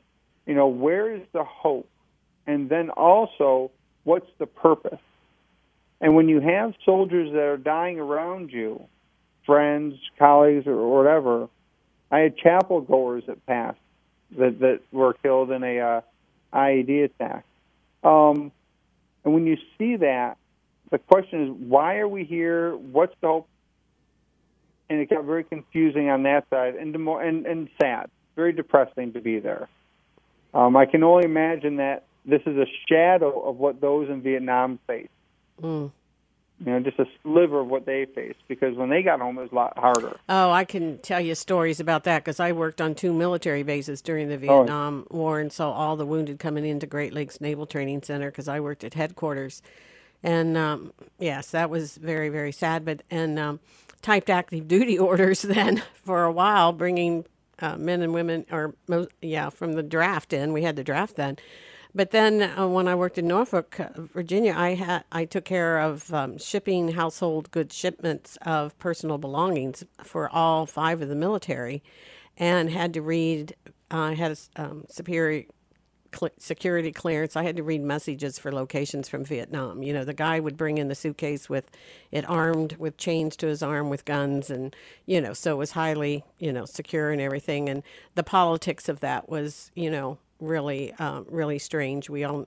[0.47, 1.89] you know, where is the hope?
[2.47, 3.71] And then also,
[4.05, 5.01] what's the purpose?
[6.01, 8.87] And when you have soldiers that are dying around you,
[9.45, 11.49] friends, colleagues, or whatever,
[12.11, 13.79] I had chapel goers that passed
[14.39, 16.01] that, that were killed in a uh,
[16.53, 17.45] IED attack.
[18.03, 18.53] Um,
[19.25, 20.39] and when you see that,
[20.91, 22.75] the question is, why are we here?
[22.77, 23.49] What's the hope?
[24.91, 29.15] And it got very confusing on that side, and more and, and sad, very depressing
[29.15, 29.69] to be there.
[30.53, 34.79] Um, I can only imagine that this is a shadow of what those in Vietnam
[34.87, 35.11] faced.
[35.63, 35.93] Mm
[36.65, 39.43] you know, just a sliver of what they faced because when they got home, it
[39.43, 40.19] was a lot harder.
[40.29, 44.03] Oh, I can tell you stories about that because I worked on two military bases
[44.03, 45.17] during the oh, Vietnam oh.
[45.17, 48.61] War and saw all the wounded coming into Great Lakes Naval Training Center because I
[48.61, 49.63] worked at headquarters.
[50.23, 52.85] And um, yes, that was very, very sad.
[52.85, 53.61] But, and um,
[54.03, 57.25] typed active duty orders then for a while, bringing
[57.59, 58.75] uh, men and women, or
[59.21, 60.53] yeah, from the draft in.
[60.53, 61.37] We had the draft then
[61.95, 65.81] but then uh, when I worked in Norfolk, uh, Virginia, I had I took care
[65.81, 71.83] of um, shipping household goods shipments of personal belongings for all five of the military,
[72.37, 73.55] and had to read.
[73.91, 75.45] I uh, had a um, superior
[76.15, 77.37] cl- security clearance.
[77.37, 79.83] I had to read messages for locations from Vietnam.
[79.83, 81.71] You know, the guy would bring in the suitcase with
[82.11, 84.75] it armed with chains to his arm with guns, and
[85.07, 87.69] you know, so it was highly you know secure and everything.
[87.69, 87.83] And
[88.15, 92.11] the politics of that was you know really, uh, really strange.
[92.11, 92.47] We all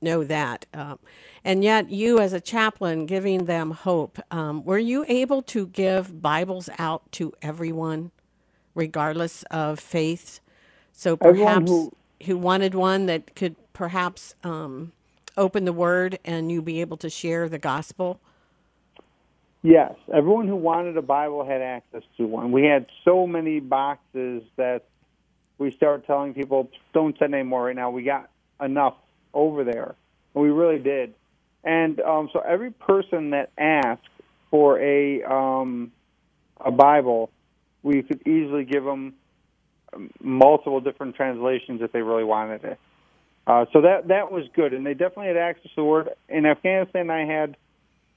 [0.00, 0.66] know that.
[0.74, 0.98] Um,
[1.44, 6.22] and yet, you as a chaplain giving them hope, um, were you able to give
[6.22, 8.10] Bibles out to everyone,
[8.74, 10.40] regardless of faith?
[10.92, 11.92] So perhaps who,
[12.24, 14.92] who, wanted one that could perhaps um,
[15.36, 18.20] open the Word and you be able to share the gospel?
[19.62, 22.52] Yes, everyone who wanted a Bible had access to one.
[22.52, 24.84] We had so many boxes that
[25.56, 27.90] we started telling people, don't send any more right now.
[27.90, 28.28] We got
[28.60, 28.94] enough
[29.32, 29.94] over there.
[30.34, 31.14] And we really did.
[31.62, 34.02] And um, so every person that asked
[34.50, 35.92] for a um,
[36.60, 37.30] a Bible,
[37.82, 39.14] we could easily give them
[40.22, 42.78] multiple different translations if they really wanted it.
[43.46, 46.08] Uh, so that that was good, and they definitely had access to the Word.
[46.28, 47.56] In Afghanistan, I had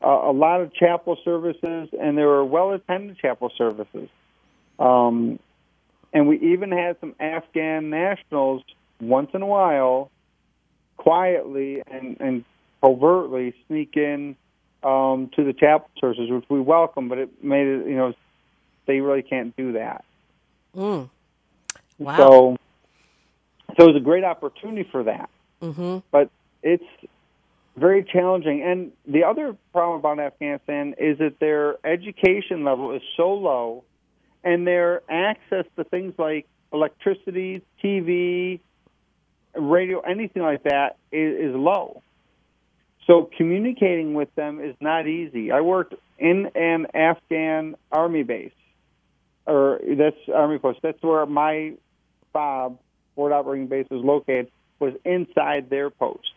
[0.01, 4.09] uh, a lot of chapel services, and there were well attended chapel services.
[4.79, 5.39] Um,
[6.13, 8.63] and we even had some Afghan nationals
[9.01, 10.09] once in a while,
[10.95, 12.45] quietly and, and
[12.81, 14.35] covertly sneak in
[14.83, 18.13] um, to the chapel services, which we welcome, but it made it, you know,
[18.85, 20.05] they really can't do that.
[20.75, 21.09] Mm.
[21.99, 22.17] Wow.
[22.17, 22.57] So,
[23.77, 25.29] so it was a great opportunity for that.
[25.61, 25.99] Mm-hmm.
[26.11, 26.29] But
[26.63, 26.83] it's
[27.75, 28.63] very challenging.
[28.63, 33.83] And the other problem about Afghanistan is that their education level is so low,
[34.43, 38.59] and their access to things like electricity, TV,
[39.55, 42.01] radio, anything like that is, is low.
[43.05, 45.51] So communicating with them is not easy.
[45.51, 48.51] I worked in an Afghan army base,
[49.45, 50.79] or that's army post.
[50.83, 51.73] That's where my
[52.33, 52.79] FOB,
[53.15, 54.51] Forward Operating Base, was located.
[54.79, 56.29] Was inside their post.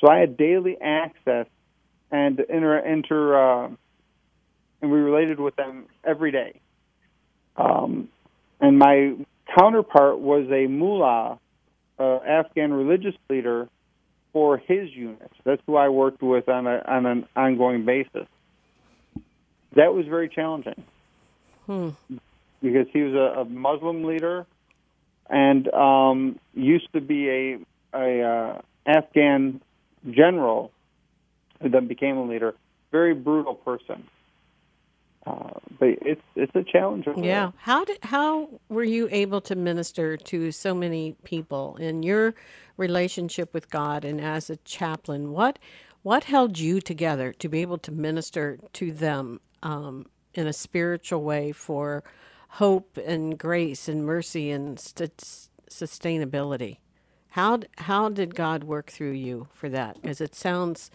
[0.00, 1.46] So I had daily access
[2.10, 3.70] and inter, inter uh,
[4.82, 6.60] and we related with them every day.
[7.56, 8.08] Um,
[8.60, 9.14] and my
[9.56, 11.38] counterpart was a mullah,
[11.98, 13.68] uh, Afghan religious leader
[14.32, 15.30] for his unit.
[15.44, 18.26] That's who I worked with on a on an ongoing basis.
[19.74, 20.84] That was very challenging
[21.66, 21.90] Hmm.
[22.62, 24.46] because he was a, a Muslim leader
[25.28, 27.58] and um, used to be a
[27.96, 29.60] a uh, Afghan
[30.10, 30.70] general
[31.62, 32.54] who then became a leader.
[32.92, 34.06] Very brutal person.
[35.26, 37.06] Uh, but it's it's a challenge.
[37.16, 37.50] Yeah.
[37.56, 42.34] How did how were you able to minister to so many people in your
[42.76, 45.32] relationship with God and as a chaplain?
[45.32, 45.58] What
[46.04, 51.24] what held you together to be able to minister to them um, in a spiritual
[51.24, 52.04] way for
[52.56, 56.78] hope and grace and mercy and st- sustainability?
[57.30, 60.00] How how did God work through you for that?
[60.00, 60.90] Because it sounds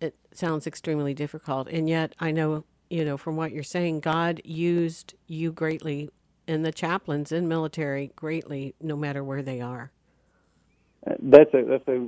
[0.00, 4.40] it sounds extremely difficult and yet i know you know from what you're saying god
[4.44, 6.08] used you greatly
[6.46, 9.90] and the chaplains in military greatly no matter where they are
[11.06, 12.06] uh, That's a that's a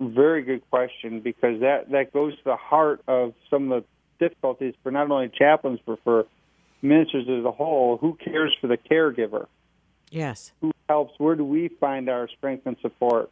[0.00, 3.82] very good question because that that goes to the heart of some of
[4.18, 6.26] the difficulties for not only chaplains but for
[6.82, 7.96] ministers as a whole.
[7.98, 9.46] Who cares for the caregiver?
[10.10, 11.18] yes Who helps?
[11.18, 13.30] Where do we find our strength and support?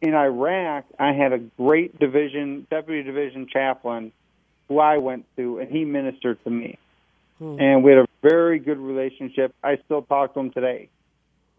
[0.00, 4.12] In Iraq, I had a great division deputy division chaplain
[4.68, 6.78] who I went to, and he ministered to me,
[7.60, 9.54] and we had a very good relationship.
[9.62, 10.88] I still talk to him today.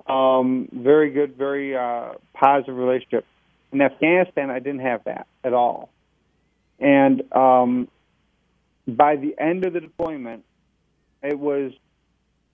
[0.08, 3.26] Um, very good, very uh, positive relationship.
[3.72, 5.90] In Afghanistan, I didn't have that at all.
[6.80, 7.88] And um,
[8.88, 10.44] by the end of the deployment,
[11.24, 11.72] it was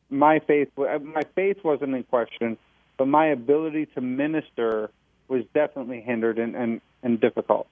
[0.10, 0.70] my faith.
[0.78, 2.58] My faith wasn't in question,
[2.98, 4.90] but my ability to minister
[5.28, 7.68] was definitely hindered and, and, and difficult.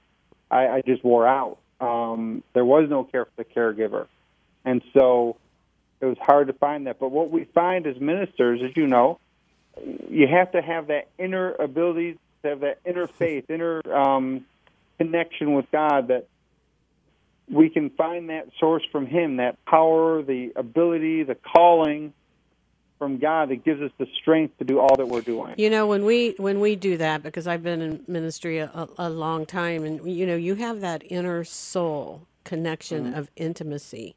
[0.51, 1.57] I, I just wore out.
[1.79, 4.07] Um, there was no care for the caregiver,
[4.63, 5.37] and so
[5.99, 6.99] it was hard to find that.
[6.99, 9.19] But what we find as ministers, as you know,
[10.09, 14.45] you have to have that inner ability to have that inner faith, inner um,
[14.97, 16.27] connection with God that
[17.49, 22.13] we can find that source from Him, that power, the ability, the calling
[22.97, 25.55] from God that gives us the strength to do all that we're doing.
[25.57, 29.09] you know when we when we do that because i've been in ministry a, a,
[29.09, 34.15] long time and you know you have that inner soul connection of intimacy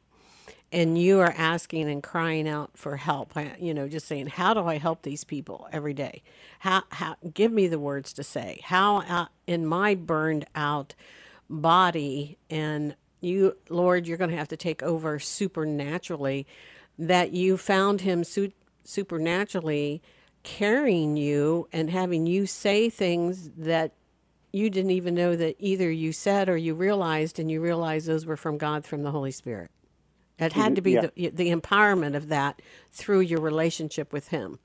[0.71, 3.33] and you are asking and crying out for help.
[3.59, 6.21] You know just saying how do i help these people every day?
[6.59, 8.61] How how give me the words to say.
[8.63, 10.95] How uh, in my burned out
[11.49, 16.45] body and you lord you're going to have to take over supernaturally
[16.97, 18.51] that you found him su-
[18.83, 20.01] supernaturally
[20.43, 23.93] carrying you and having you say things that
[24.51, 28.25] you didn't even know that either you said or you realized and you realized those
[28.25, 29.69] were from God from the Holy Spirit.
[30.39, 31.07] It had to be Yeah.
[31.15, 34.59] the the empowerment of that through your relationship with him.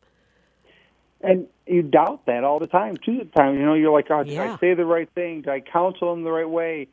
[1.21, 3.19] And you doubt that all the time, too.
[3.19, 4.55] The time, you know, you're like, oh, did Yeah.
[4.55, 5.43] I say the right thing?
[5.43, 6.89] Did I counsel him the right way?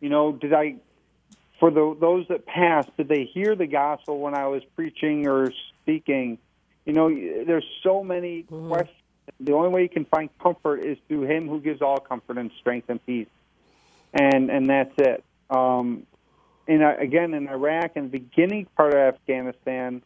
[0.00, 0.76] You know, did I,
[1.58, 5.52] for the, those that passed, did they hear the gospel when I was preaching or
[5.82, 6.38] speaking?
[6.84, 8.96] You know, there's so many questions.
[9.40, 12.50] The only way you can find comfort is through Him who gives all comfort and
[12.60, 13.26] strength and peace,
[14.14, 15.24] and and that's it.
[15.50, 16.06] Um,
[16.68, 20.02] and I, again, in Iraq and the beginning part of Afghanistan,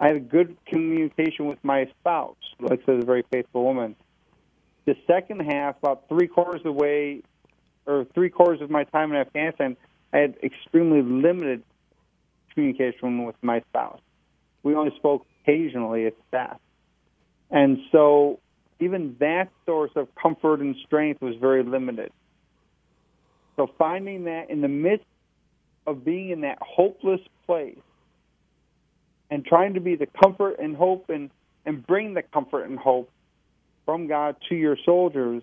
[0.00, 2.36] I had a good communication with my spouse.
[2.58, 3.94] Like I said, a very faithful woman.
[4.84, 7.22] The second half, about three quarters of the way,
[7.86, 9.76] or three quarters of my time in Afghanistan,
[10.12, 11.62] I had extremely limited
[12.52, 14.00] communication with my spouse.
[14.62, 16.60] We only spoke occasionally at that.
[17.50, 18.40] And so
[18.80, 22.12] even that source of comfort and strength was very limited.
[23.56, 25.06] So finding that in the midst
[25.86, 27.78] of being in that hopeless place
[29.30, 31.30] and trying to be the comfort and hope and,
[31.66, 33.10] and bring the comfort and hope
[33.84, 35.42] from God to your soldiers,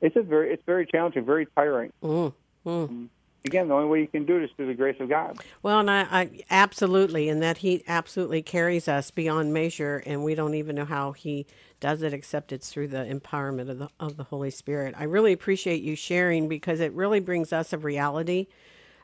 [0.00, 1.92] it's a very it's very challenging, very tiring.
[2.02, 2.32] Mm,
[2.66, 3.08] mm.
[3.46, 5.38] Again, the only way you can do it is through the grace of God.
[5.62, 10.34] Well, and I, I absolutely, and that He absolutely carries us beyond measure, and we
[10.34, 11.46] don't even know how He
[11.78, 14.94] does it except it's through the empowerment of the of the Holy Spirit.
[14.96, 18.46] I really appreciate you sharing because it really brings us a reality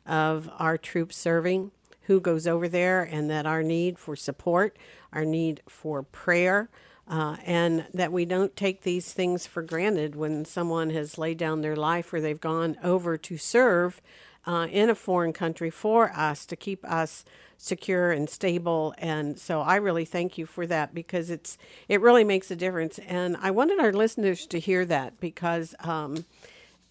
[0.07, 1.71] of our troops serving,
[2.05, 4.75] who goes over there, and that our need for support,
[5.13, 6.71] our need for prayer.
[7.07, 11.61] Uh, and that we don't take these things for granted when someone has laid down
[11.61, 14.01] their life or they've gone over to serve
[14.47, 17.25] uh, in a foreign country for us to keep us
[17.57, 18.95] secure and stable.
[18.99, 22.99] And so I really thank you for that because it's it really makes a difference.
[23.01, 26.25] And I wanted our listeners to hear that because um,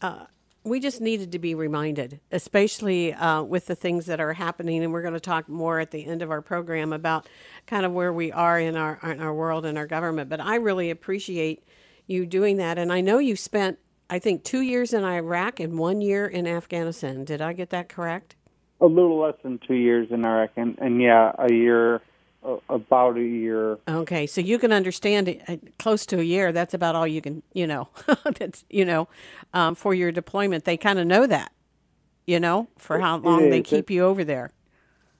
[0.01, 0.25] uh,
[0.63, 4.83] we just needed to be reminded, especially uh, with the things that are happening.
[4.83, 7.27] And we're going to talk more at the end of our program about
[7.65, 10.29] kind of where we are in our in our world and our government.
[10.29, 11.63] But I really appreciate
[12.05, 12.77] you doing that.
[12.77, 13.79] And I know you spent,
[14.09, 17.23] I think, two years in Iraq and one year in Afghanistan.
[17.25, 18.35] Did I get that correct?
[18.81, 22.01] A little less than two years in Iraq, and, and yeah, a year
[22.69, 23.77] about a year.
[23.87, 26.51] Okay, so you can understand it, uh, close to a year.
[26.51, 27.89] That's about all you can, you know.
[28.37, 29.07] that's you know,
[29.53, 31.51] um, for your deployment, they kind of know that,
[32.25, 34.51] you know, for how long they keep you over there.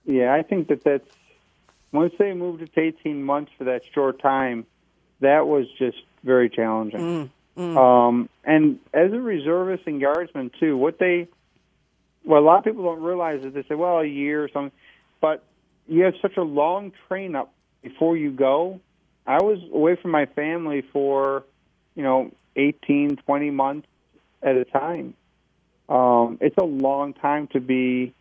[0.06, 1.10] Yeah, I think that that's
[1.92, 4.66] once they moved it to eighteen months for that short time,
[5.20, 7.00] that was just very challenging.
[7.00, 7.30] Mm,
[7.60, 7.78] mm.
[7.78, 11.28] Um, and as a reservist and guardsman too, what they,
[12.24, 14.72] well, a lot of people don't realize is they say, well, a year or something,
[15.22, 15.43] but
[15.88, 17.51] you have such a long train up
[17.82, 18.80] before you go.
[19.28, 21.43] I was away from my family for,
[21.95, 23.88] you know, 18, 20 months
[24.41, 25.14] at a time.
[25.88, 28.14] Um, it's a long time to be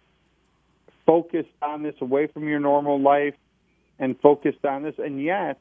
[1.07, 3.35] focused on this away from your normal life
[3.99, 4.95] and focused on this.
[4.99, 5.59] And yet,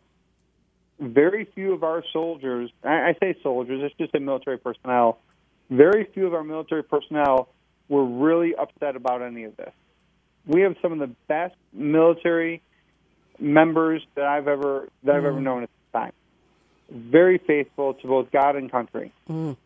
[1.00, 5.20] very few of our soldiers, I, I say soldiers, it's just a military personnel,
[5.70, 7.50] very few of our military personnel
[7.90, 9.74] were really upset about any of this
[10.48, 12.62] we have some of the best military
[13.40, 15.44] members that I've ever that I've ever mm.
[15.44, 16.14] known at the time.
[16.90, 19.12] Very faithful to both God and country.
[19.30, 19.58] Mm.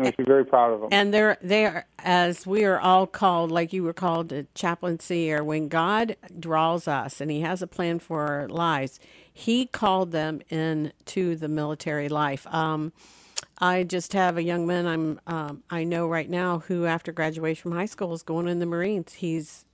[0.00, 0.90] I should be very proud of them.
[0.92, 5.32] And they're they are as we are all called, like you were called to chaplaincy,
[5.32, 9.00] or when God draws us and He has a plan for our lives,
[9.38, 12.44] He called them into the military life.
[12.52, 12.92] Um,
[13.60, 17.62] I just have a young man I'm um, I know right now who, after graduation
[17.62, 19.12] from high school, is going in the Marines.
[19.12, 19.64] He's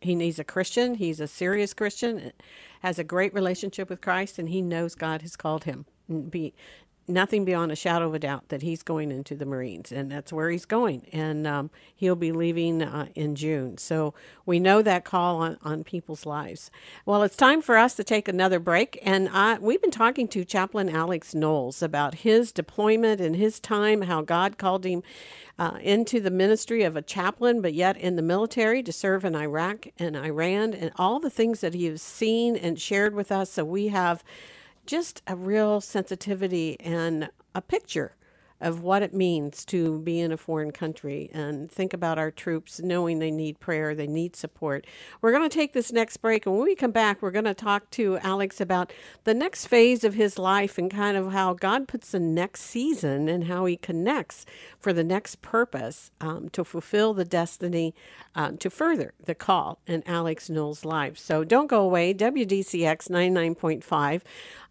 [0.00, 0.94] he he's a Christian.
[0.94, 2.30] He's a serious Christian,
[2.82, 5.86] has a great relationship with Christ, and he knows God has called him.
[6.08, 6.54] Be
[7.10, 10.32] nothing beyond a shadow of a doubt that he's going into the Marines, and that's
[10.32, 11.06] where he's going.
[11.12, 13.78] And um, he'll be leaving uh, in June.
[13.78, 14.14] So
[14.46, 16.70] we know that call on, on people's lives.
[17.04, 18.98] Well, it's time for us to take another break.
[19.02, 24.02] And I, we've been talking to Chaplain Alex Knowles about his deployment and his time,
[24.02, 25.02] how God called him
[25.58, 29.36] uh, into the ministry of a chaplain, but yet in the military to serve in
[29.36, 33.50] Iraq and Iran, and all the things that he has seen and shared with us.
[33.50, 34.24] So we have
[34.86, 38.16] just a real sensitivity and a picture
[38.60, 42.80] of what it means to be in a foreign country and think about our troops
[42.80, 44.86] knowing they need prayer, they need support.
[45.20, 47.54] We're going to take this next break, and when we come back, we're going to
[47.54, 48.92] talk to Alex about
[49.24, 53.28] the next phase of his life and kind of how God puts the next season
[53.28, 54.44] and how he connects
[54.78, 57.94] for the next purpose um, to fulfill the destiny,
[58.34, 61.18] uh, to further the call in Alex Knowles' life.
[61.18, 62.14] So don't go away.
[62.14, 64.22] WDCX 99.5.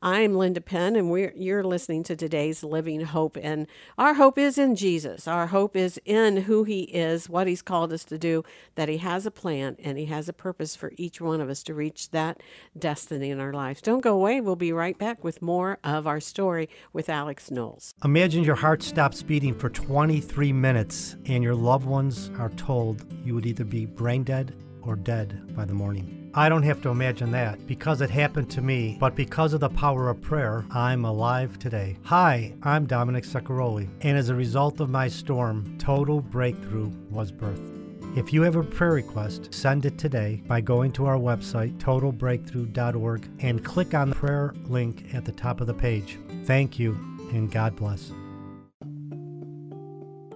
[0.01, 3.37] I'm Linda Penn, and we're, you're listening to today's Living Hope.
[3.41, 3.67] And
[3.97, 5.27] our hope is in Jesus.
[5.27, 8.43] Our hope is in who He is, what He's called us to do,
[8.75, 11.63] that He has a plan and He has a purpose for each one of us
[11.63, 12.41] to reach that
[12.77, 13.81] destiny in our lives.
[13.81, 14.41] Don't go away.
[14.41, 17.93] We'll be right back with more of our story with Alex Knowles.
[18.03, 23.35] Imagine your heart stops beating for 23 minutes and your loved ones are told you
[23.35, 26.31] would either be brain dead or dead by the morning.
[26.33, 29.69] I don't have to imagine that because it happened to me, but because of the
[29.69, 31.97] power of prayer, I'm alive today.
[32.03, 38.17] Hi, I'm Dominic Saccaroli, and as a result of my storm, total breakthrough was birthed.
[38.17, 43.29] If you have a prayer request, send it today by going to our website, totalbreakthrough.org,
[43.39, 46.17] and click on the prayer link at the top of the page.
[46.45, 46.93] Thank you,
[47.31, 48.11] and God bless.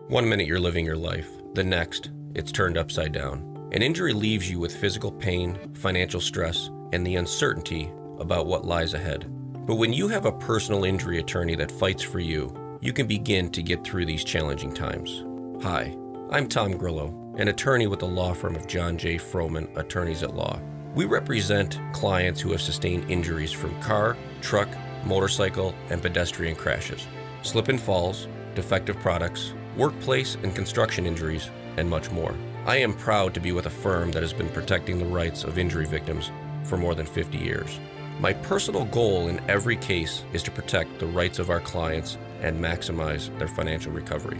[0.07, 3.52] One minute you're living your life, the next, it's turned upside down.
[3.73, 8.93] An injury leaves you with physical pain, financial stress, and the uncertainty about what lies
[8.93, 9.25] ahead.
[9.65, 13.49] But when you have a personal injury attorney that fights for you, you can begin
[13.49, 15.25] to get through these challenging times.
[15.63, 15.97] Hi,
[16.29, 19.15] I'm Tom Grillo, an attorney with the law firm of John J.
[19.15, 20.61] Froman Attorneys at Law.
[20.93, 24.69] We represent clients who have sustained injuries from car, truck,
[25.03, 27.07] motorcycle, and pedestrian crashes,
[27.41, 32.35] slip and falls, defective products, workplace and construction injuries, and much more.
[32.65, 35.57] I am proud to be with a firm that has been protecting the rights of
[35.57, 36.31] injury victims
[36.63, 37.77] for more than 50 years.
[38.21, 42.63] My personal goal in every case is to protect the rights of our clients and
[42.63, 44.39] maximize their financial recovery.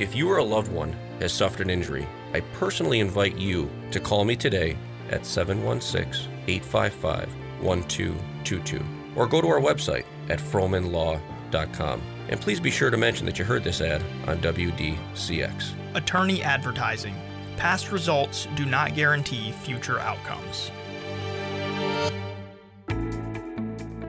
[0.00, 4.00] If you or a loved one has suffered an injury, I personally invite you to
[4.00, 4.76] call me today
[5.10, 7.28] at 716 855
[7.62, 12.02] 1222 or go to our website at fromanlaw.com.
[12.30, 15.72] And please be sure to mention that you heard this ad on WDCX.
[15.94, 17.14] Attorney advertising.
[17.60, 20.70] Past results do not guarantee future outcomes.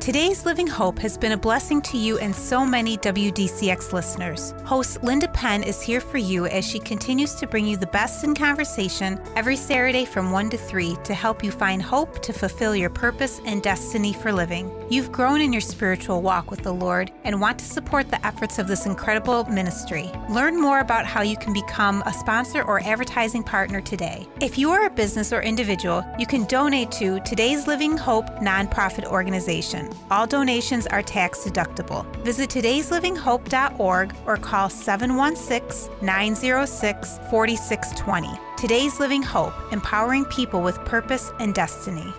[0.01, 4.55] Today's Living Hope has been a blessing to you and so many WDCX listeners.
[4.65, 8.23] Host Linda Penn is here for you as she continues to bring you the best
[8.23, 12.75] in conversation every Saturday from 1 to 3 to help you find hope to fulfill
[12.75, 14.71] your purpose and destiny for living.
[14.89, 18.57] You've grown in your spiritual walk with the Lord and want to support the efforts
[18.57, 20.11] of this incredible ministry.
[20.31, 24.27] Learn more about how you can become a sponsor or advertising partner today.
[24.39, 29.05] If you are a business or individual, you can donate to Today's Living Hope nonprofit
[29.05, 29.90] organization.
[30.09, 32.05] All donations are tax deductible.
[32.23, 38.29] Visit today'slivinghope.org or call 716 906 4620.
[38.57, 42.13] Today's Living Hope, empowering people with purpose and destiny.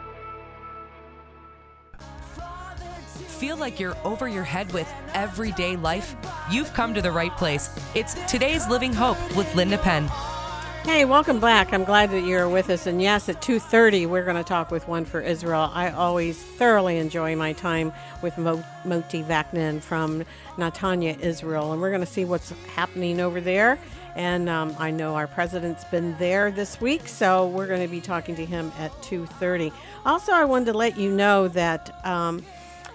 [3.43, 6.15] Feel like you're over your head with everyday life?
[6.51, 7.71] You've come to the right place.
[7.95, 10.09] It's Today's Living Hope with Linda Penn.
[10.85, 11.73] Hey, welcome back.
[11.73, 12.89] I'm glad that you're with us.
[12.89, 15.71] And yes, at 2:30 we're going to talk with One for Israel.
[15.73, 20.25] I always thoroughly enjoy my time with Mo- Moti Vaknin from
[20.57, 23.79] Netanya, Israel, and we're going to see what's happening over there.
[24.17, 28.01] And um, I know our president's been there this week, so we're going to be
[28.01, 29.73] talking to him at 2:30.
[30.05, 32.05] Also, I wanted to let you know that.
[32.05, 32.45] Um,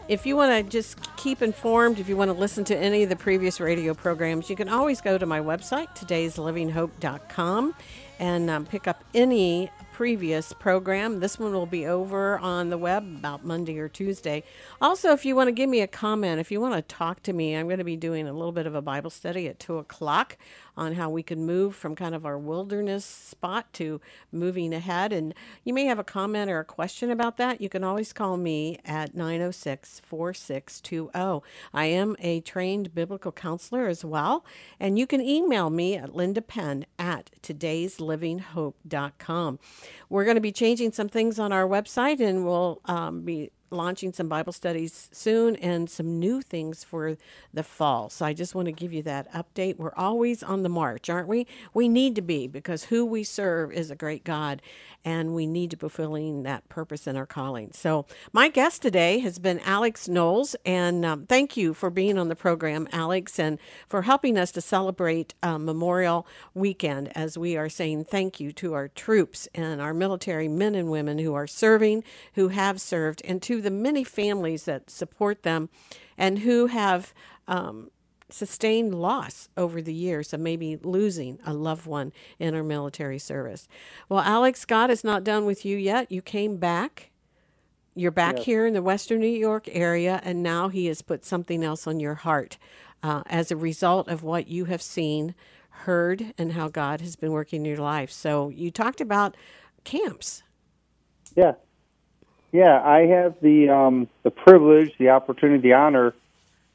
[0.08, 3.10] if you want to just keep informed, if you want to listen to any of
[3.10, 7.76] the previous radio programs, you can always go to my website, today'slivinghope.com,
[8.20, 11.20] and um, pick up any previous program.
[11.20, 14.43] This one will be over on the web about Monday or Tuesday.
[14.80, 17.34] Also, if you want to give me a comment, if you want to talk to
[17.34, 19.78] me, I'm going to be doing a little bit of a Bible study at 2
[19.78, 20.38] o'clock
[20.78, 23.99] on how we can move from kind of our wilderness spot to
[24.32, 25.11] moving ahead.
[25.11, 27.59] And you may have a comment or a question about that.
[27.59, 31.41] You can always call me at 906 4620.
[31.73, 34.45] I am a trained biblical counselor as well.
[34.80, 39.59] And you can email me at Linda Penn at today'slivinghope.com.
[40.09, 44.13] We're going to be changing some things on our website and we'll um, be launching
[44.13, 47.18] some Bible studies soon and some new things for
[47.53, 48.09] the fall.
[48.09, 49.78] So I just want to give you that update.
[49.78, 51.47] We're always on the march, aren't we?
[51.74, 54.61] We need to be because who we serve is a great God
[55.03, 57.72] and we need to be fulfilling that purpose in our calling.
[57.72, 62.28] So my guest today has been Alex Knowles and um, thank you for being on
[62.28, 63.57] the program, Alex, and
[63.88, 68.74] for helping us to celebrate uh, Memorial Weekend as we are saying thank you to
[68.74, 72.03] our troops and our military men and women who are serving,
[72.34, 75.70] who have served, and to the many families that support them
[76.18, 77.14] and who have
[77.47, 77.91] um,
[78.30, 83.68] sustained loss over the years of maybe losing a loved one in our military service.
[84.10, 86.12] Well, Alex, God is not done with you yet.
[86.12, 87.12] You came back.
[87.95, 88.45] You're back yes.
[88.45, 91.99] here in the Western New York area, and now He has put something else on
[91.99, 92.58] your heart
[93.01, 95.34] uh, as a result of what you have seen,
[95.70, 98.12] heard, and how God has been working in your life.
[98.12, 99.36] So you talked about
[99.84, 100.43] camps.
[101.36, 101.53] Yeah,
[102.58, 106.16] yeah, I have the um, the privilege, the opportunity, the honor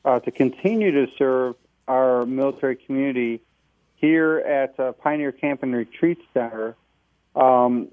[0.04, 1.56] uh, to continue to serve
[1.88, 3.40] our military community
[3.96, 6.76] here at uh, Pioneer Camp and Retreat Center.
[7.34, 7.88] Um,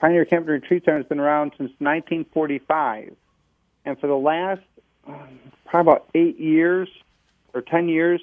[0.00, 3.14] Pioneer Camp and Retreat Center has been around since 1945,
[3.84, 4.62] and for the last
[5.06, 6.88] um, probably about eight years
[7.52, 8.22] or ten years,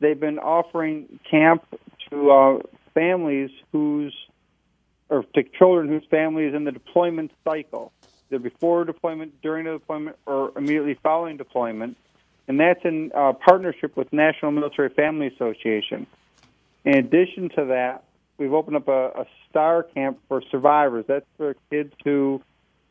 [0.00, 1.62] they've been offering camp
[2.10, 2.58] to uh,
[2.92, 4.16] families whose
[5.10, 7.92] or to children whose family is in the deployment cycle
[8.30, 11.96] either before deployment, during the deployment, or immediately following deployment,
[12.46, 16.06] and that's in uh, partnership with National Military Family Association.
[16.84, 18.04] In addition to that,
[18.38, 21.04] we've opened up a, a STAR camp for survivors.
[21.08, 22.40] That's for kids who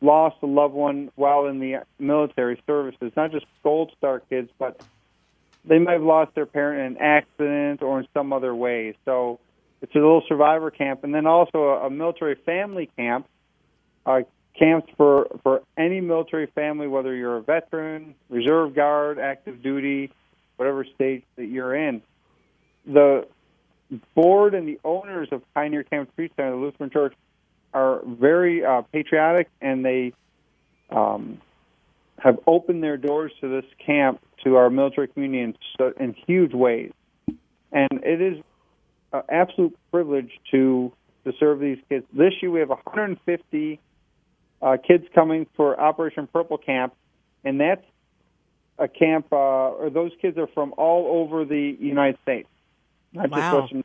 [0.00, 4.80] lost a loved one while in the military services, not just Gold Star kids, but
[5.64, 8.94] they might have lost their parent in an accident or in some other way.
[9.04, 9.40] So
[9.80, 13.26] It's a little survivor camp, and then also a, a military family camp.
[14.04, 14.22] Uh,
[14.58, 20.10] camps for for any military family, whether you're a veteran, reserve guard, active duty,
[20.56, 22.02] whatever stage that you're in.
[22.86, 23.26] The
[24.14, 27.14] board and the owners of Pioneer Camp Street Center, the Lutheran Church,
[27.72, 30.12] are very uh, patriotic, and they
[30.90, 31.40] um,
[32.18, 35.42] have opened their doors to this camp to our military community
[35.78, 36.92] in, in huge ways.
[37.72, 38.42] And it is
[39.12, 40.92] an absolute privilege to
[41.24, 42.06] to serve these kids.
[42.12, 43.80] This year we have 150
[44.60, 46.94] uh, kids coming for Operation Purple Camp,
[47.44, 47.84] and that's
[48.78, 52.48] a camp, uh, or those kids are from all over the United States,
[53.12, 53.38] not Wow.
[53.38, 53.84] just Western.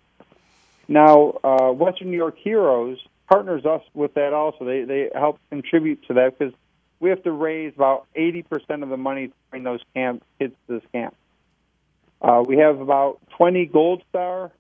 [0.87, 4.65] Now, uh, Western New York Heroes partners us with that also.
[4.65, 6.53] They they help contribute to that because
[6.99, 10.75] we have to raise about 80% of the money to bring those camp kids to
[10.75, 11.15] this camp.
[12.21, 14.51] Uh, we have about 20 Gold Star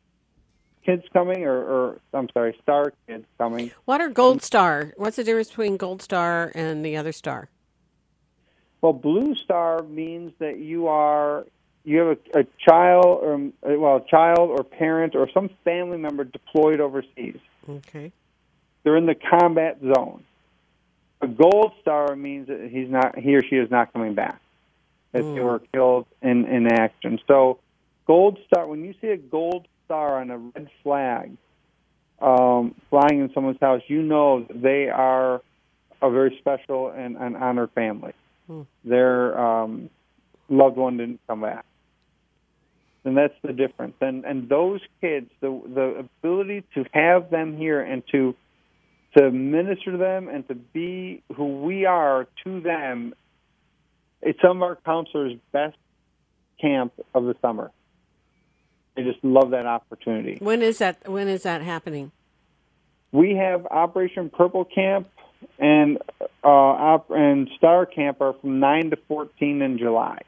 [0.85, 3.71] kids coming, or, or I'm sorry, Star kids coming.
[3.85, 4.93] What are Gold Star?
[4.97, 7.49] What's the difference between Gold Star and the other star?
[8.81, 11.45] Well, Blue Star means that you are
[11.85, 16.23] you have a, a child or well, a child or parent or some family member
[16.23, 17.37] deployed overseas.
[17.69, 18.11] Okay.
[18.83, 20.23] They're in the combat zone.
[21.21, 24.41] A Gold Star means that he's not he or she is not coming back.
[25.13, 25.43] That they Mm.
[25.43, 27.19] were killed in in action.
[27.27, 27.59] So,
[28.05, 28.67] Gold Star.
[28.67, 31.37] When you see a Gold Star on a red flag
[32.23, 35.41] um, flying in someone's house, you know that they are
[36.01, 38.13] a very special and, and honored family.
[38.47, 38.61] Hmm.
[38.85, 39.89] Their um,
[40.49, 41.65] loved one didn't come back,
[43.03, 43.95] and that's the difference.
[44.01, 48.35] And and those kids, the the ability to have them here and to
[49.17, 53.13] to minister to them and to be who we are to them,
[54.21, 55.77] it's some of our counselors' best
[56.59, 57.71] camp of the summer.
[58.95, 60.37] They just love that opportunity.
[60.39, 61.09] When is that?
[61.09, 62.11] When is that happening?
[63.11, 65.07] We have Operation Purple Camp
[65.59, 65.97] and
[66.43, 70.19] uh, op- and Star Camp are from 9 to 14 in July,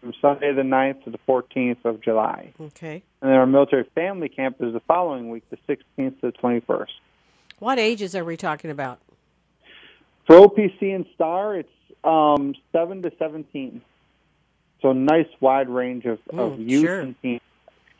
[0.00, 2.52] from Sunday the 9th to the 14th of July.
[2.60, 3.02] Okay.
[3.22, 6.86] And then our military family camp is the following week, the 16th to the 21st.
[7.58, 8.98] What ages are we talking about?
[10.26, 11.68] For OPC and Star, it's
[12.04, 13.80] um, 7 to 17.
[14.82, 17.00] So a nice wide range of, of Mm, youth sure.
[17.00, 17.40] and teens.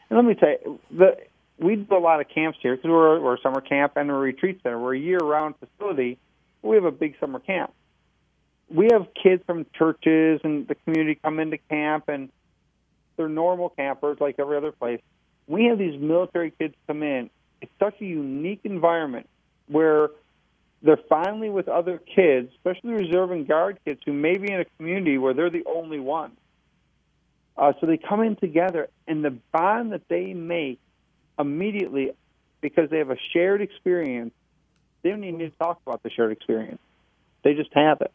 [0.08, 1.16] And let me tell you, the,
[1.58, 4.14] we do a lot of camps here because we're, we're a summer camp and a
[4.14, 4.78] retreat center.
[4.78, 6.18] We're a year-round facility.
[6.62, 7.72] We have a big summer camp.
[8.68, 12.30] We have kids from churches and the community come into camp, and
[13.16, 15.00] they're normal campers like every other place.
[15.46, 17.30] We have these military kids come in.
[17.60, 19.28] It's such a unique environment
[19.68, 20.10] where
[20.82, 24.64] they're finally with other kids, especially reserve and guard kids who may be in a
[24.76, 26.32] community where they're the only one.
[27.56, 30.78] Uh, so they come in together, and the bond that they make
[31.38, 32.12] immediately,
[32.60, 34.34] because they have a shared experience,
[35.02, 36.80] they don't even need to talk about the shared experience.
[37.42, 38.12] They just have it,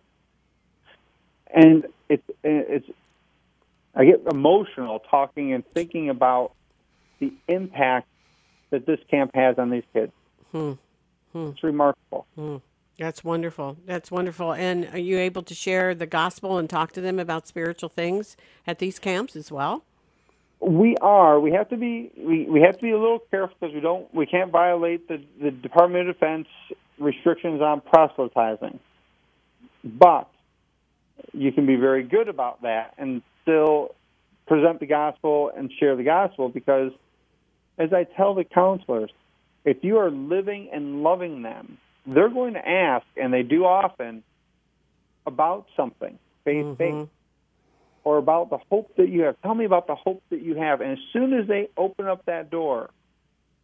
[1.54, 2.88] and it's it's.
[3.96, 6.54] I get emotional talking and thinking about
[7.20, 8.08] the impact
[8.70, 10.12] that this camp has on these kids.
[10.52, 10.74] Hmm.
[11.34, 11.48] Hmm.
[11.50, 12.26] It's remarkable.
[12.36, 12.58] Hmm.
[12.98, 13.78] That's wonderful.
[13.86, 14.54] That's wonderful.
[14.54, 18.38] And are you able to share the gospel and talk to them about spiritual things
[18.68, 19.84] at these camps as well?
[20.60, 21.40] We are.
[21.40, 22.12] We have to be.
[22.16, 24.14] We, we have to be a little careful because we don't.
[24.14, 26.48] We can't violate the the Department of Defense
[27.00, 28.80] restrictions on proselytizing.
[29.84, 30.30] But
[31.34, 33.96] you can be very good about that and still
[34.46, 36.92] present the gospel and share the gospel because,
[37.80, 39.12] as I tell the counselors,
[39.66, 44.24] if you are living and loving them, they're going to ask, and they do often,
[45.26, 46.74] about something faith mm-hmm.
[46.74, 47.12] based
[48.04, 49.40] or about the hope that you have.
[49.42, 50.82] Tell me about the hope that you have.
[50.82, 52.90] And as soon as they open up that door,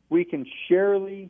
[0.10, 1.30] we can surely,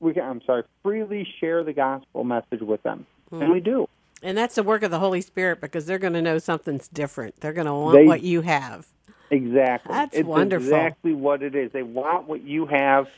[0.00, 3.06] we can, I'm sorry, freely share the gospel message with them.
[3.30, 3.52] And mm-hmm.
[3.52, 3.88] we do.
[4.22, 7.40] And that's the work of the Holy Spirit because they're going to know something's different.
[7.40, 8.86] They're going to want They- what you have.
[9.28, 9.92] Exactly.
[9.92, 10.68] That's it's wonderful.
[10.68, 11.72] exactly what it is.
[11.72, 13.08] They want what you have.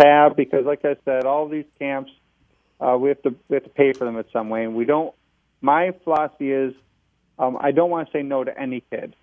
[0.00, 2.12] tab because, like I said, all these camps
[2.80, 4.84] uh, we have to we have to pay for them in some way, and we
[4.84, 5.12] don't.
[5.60, 6.72] My philosophy is
[7.36, 9.16] um, I don't want to say no to any kid.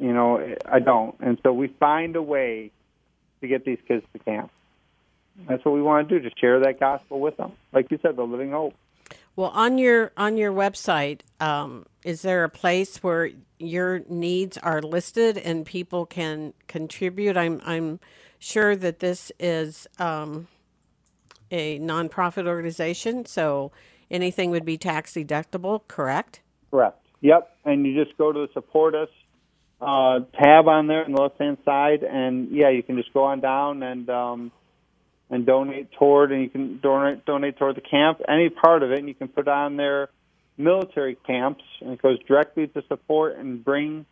[0.00, 2.72] You know, I don't, and so we find a way
[3.42, 4.50] to get these kids to camp.
[5.48, 7.52] That's what we want to do to share that gospel with them.
[7.72, 8.74] Like you said, the living hope.
[9.34, 14.82] Well, on your on your website, um, is there a place where your needs are
[14.82, 17.36] listed and people can contribute?
[17.36, 17.98] I'm I'm
[18.38, 20.48] sure that this is um,
[21.50, 23.72] a nonprofit organization, so
[24.10, 25.80] anything would be tax deductible.
[25.88, 26.40] Correct?
[26.70, 26.98] Correct.
[27.22, 27.56] Yep.
[27.64, 29.08] And you just go to the support us
[29.82, 33.24] uh, tab on there on the left hand side, and yeah, you can just go
[33.24, 34.52] on down and um,
[35.28, 38.98] and donate toward, and you can donate donate toward the camp, any part of it,
[39.00, 40.08] and you can put on there
[40.56, 44.06] military camps, and it goes directly to support and bring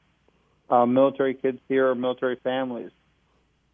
[0.70, 2.90] uh, military kids here or military families.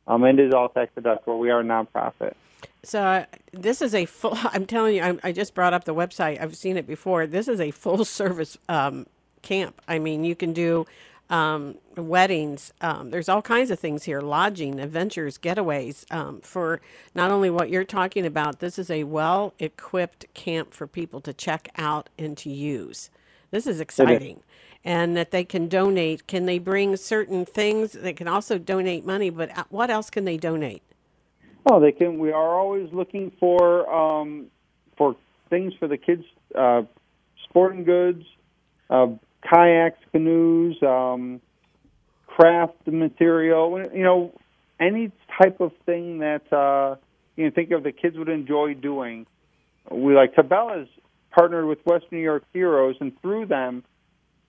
[0.06, 1.38] Um, and it is all tax deductible.
[1.38, 2.34] We are a nonprofit.
[2.82, 4.32] So uh, this is a full.
[4.42, 6.40] I'm telling you, I'm, i just brought up the website.
[6.40, 7.26] I've seen it before.
[7.26, 9.06] This is a full service um,
[9.40, 9.80] camp.
[9.88, 10.86] I mean, you can do
[11.30, 12.72] um, weddings.
[12.80, 16.80] Um, there's all kinds of things here lodging, adventures, getaways um, for
[17.14, 21.32] not only what you're talking about, this is a well equipped camp for people to
[21.32, 23.10] check out and to use.
[23.50, 24.40] This is exciting.
[24.84, 26.28] And that they can donate.
[26.28, 27.92] Can they bring certain things?
[27.92, 30.80] They can also donate money, but uh, what else can they donate?
[31.68, 32.18] Oh, they can.
[32.20, 34.46] We are always looking for um,
[34.96, 35.16] for
[35.50, 36.24] things for the kids,
[36.54, 36.82] uh,
[37.48, 38.24] sporting goods,
[38.88, 39.08] uh,
[39.48, 41.40] kayaks, canoes, um,
[42.26, 43.82] craft material.
[43.92, 44.32] You know,
[44.80, 46.96] any type of thing that uh,
[47.36, 49.26] you know think of the kids would enjoy doing.
[49.90, 50.88] We like Cabela's
[51.30, 53.84] partnered with West New York Heroes, and through them,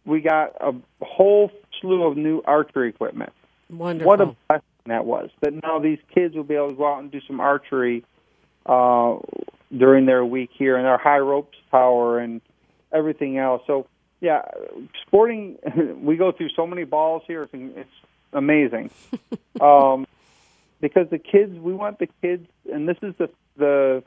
[0.05, 3.33] we got a whole slew of new archery equipment.
[3.69, 4.07] Wonderful.
[4.07, 5.29] What a blessing that was!
[5.41, 8.03] That now these kids will be able to go out and do some archery
[8.65, 9.17] uh,
[9.75, 12.41] during their week here, and our high ropes tower and
[12.93, 13.61] everything else.
[13.67, 13.87] So
[14.19, 14.41] yeah,
[15.05, 15.57] sporting.
[16.01, 17.43] We go through so many balls here.
[17.43, 17.89] It's, it's
[18.33, 18.91] amazing.
[19.61, 20.07] um,
[20.79, 24.03] because the kids, we want the kids, and this is the the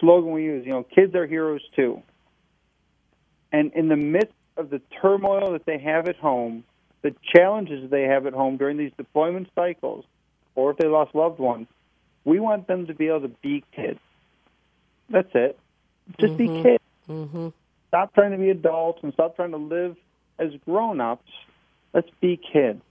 [0.00, 0.66] slogan we use.
[0.66, 2.02] You know, kids are heroes too.
[3.52, 6.64] And in the midst of the turmoil that they have at home,
[7.02, 10.04] the challenges they have at home during these deployment cycles,
[10.54, 11.68] or if they lost loved ones,
[12.24, 14.00] we want them to be able to be kids.
[15.10, 15.58] That's it.
[16.18, 16.56] Just mm-hmm.
[16.56, 16.82] be kids.
[17.08, 17.48] Mm-hmm.
[17.94, 19.94] Stop trying to be adults and stop trying to live
[20.40, 21.30] as grown ups.
[21.92, 22.82] Let's be kids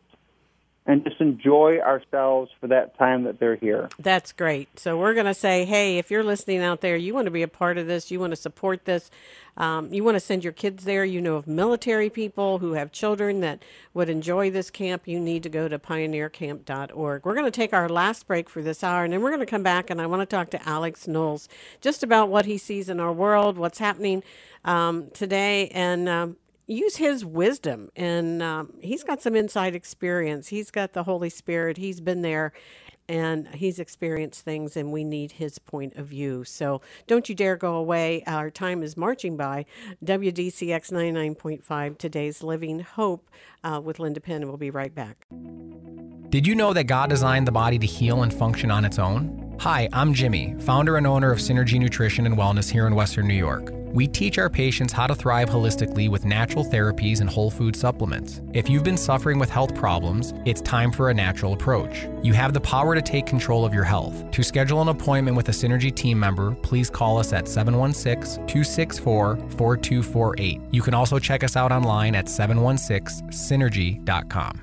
[0.86, 3.90] and just enjoy ourselves for that time that they're here.
[4.00, 4.80] That's great.
[4.80, 7.42] So we're going to say, hey, if you're listening out there, you want to be
[7.42, 9.10] a part of this, you want to support this,
[9.56, 12.92] um, you want to send your kids there, you know of military people who have
[12.92, 13.64] children that
[13.94, 17.26] would enjoy this camp, you need to go to pioneercamp.org.
[17.26, 19.46] We're going to take our last break for this hour, and then we're going to
[19.46, 21.48] come back, and I want to talk to Alex Knowles
[21.80, 24.22] just about what he sees in our world, what's happening
[24.66, 26.36] um, today, and um,
[26.68, 27.90] use his wisdom.
[27.96, 30.48] And um, he's got some inside experience.
[30.50, 31.78] He's got the Holy Spirit.
[31.78, 32.54] He's been there
[33.10, 36.44] and he's experienced things, and we need his point of view.
[36.44, 38.24] So don't you dare go away.
[38.26, 39.66] Our time is marching by.
[40.04, 43.30] WDCX 99.5, today's Living Hope
[43.64, 44.48] uh, with Linda Penn.
[44.48, 45.28] We'll be right back.
[46.30, 49.56] Did you know that God designed the body to heal and function on its own?
[49.60, 53.36] Hi, I'm Jimmy, founder and owner of Synergy Nutrition and Wellness here in Western New
[53.36, 53.83] York.
[53.94, 58.42] We teach our patients how to thrive holistically with natural therapies and whole food supplements.
[58.52, 62.08] If you've been suffering with health problems, it's time for a natural approach.
[62.24, 64.32] You have the power to take control of your health.
[64.32, 69.36] To schedule an appointment with a Synergy team member, please call us at 716 264
[69.36, 70.60] 4248.
[70.72, 74.62] You can also check us out online at 716synergy.com.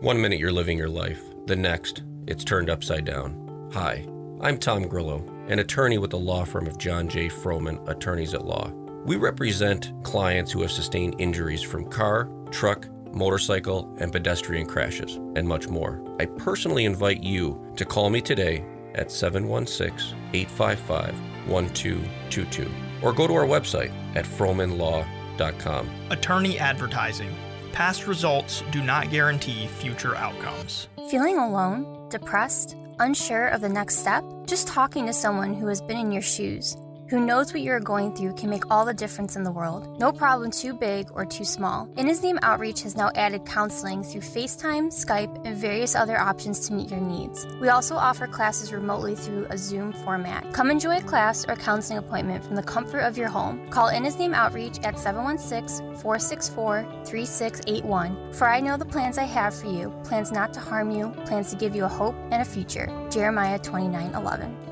[0.00, 3.70] One minute you're living your life, the next, it's turned upside down.
[3.72, 4.06] Hi,
[4.42, 7.28] I'm Tom Grillo an attorney with the law firm of John J.
[7.28, 8.72] Froman, Attorneys at Law.
[9.04, 15.46] We represent clients who have sustained injuries from car, truck, motorcycle, and pedestrian crashes, and
[15.46, 16.02] much more.
[16.18, 21.14] I personally invite you to call me today at 716 855
[21.48, 22.70] 1222
[23.02, 25.90] or go to our website at fromanlaw.com.
[26.10, 27.34] Attorney advertising.
[27.72, 30.88] Past results do not guarantee future outcomes.
[31.10, 34.24] Feeling alone, depressed, unsure of the next step?
[34.46, 36.76] Just talking to someone who has been in your shoes
[37.08, 39.98] who knows what you are going through can make all the difference in the world.
[40.00, 41.88] No problem too big or too small.
[41.96, 46.66] In His Name Outreach has now added counseling through FaceTime, Skype, and various other options
[46.66, 47.46] to meet your needs.
[47.60, 50.52] We also offer classes remotely through a Zoom format.
[50.52, 53.68] Come enjoy a class or counseling appointment from the comfort of your home.
[53.70, 58.32] Call In His Name Outreach at 716 464 3681.
[58.32, 61.50] For I know the plans I have for you plans not to harm you, plans
[61.50, 62.88] to give you a hope and a future.
[63.10, 64.65] Jeremiah 29 11.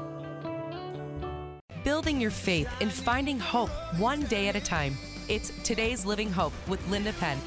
[1.85, 3.69] Building your faith and finding hope
[3.99, 4.97] one day at a time.
[5.29, 7.39] It's today's Living Hope with Linda Penn.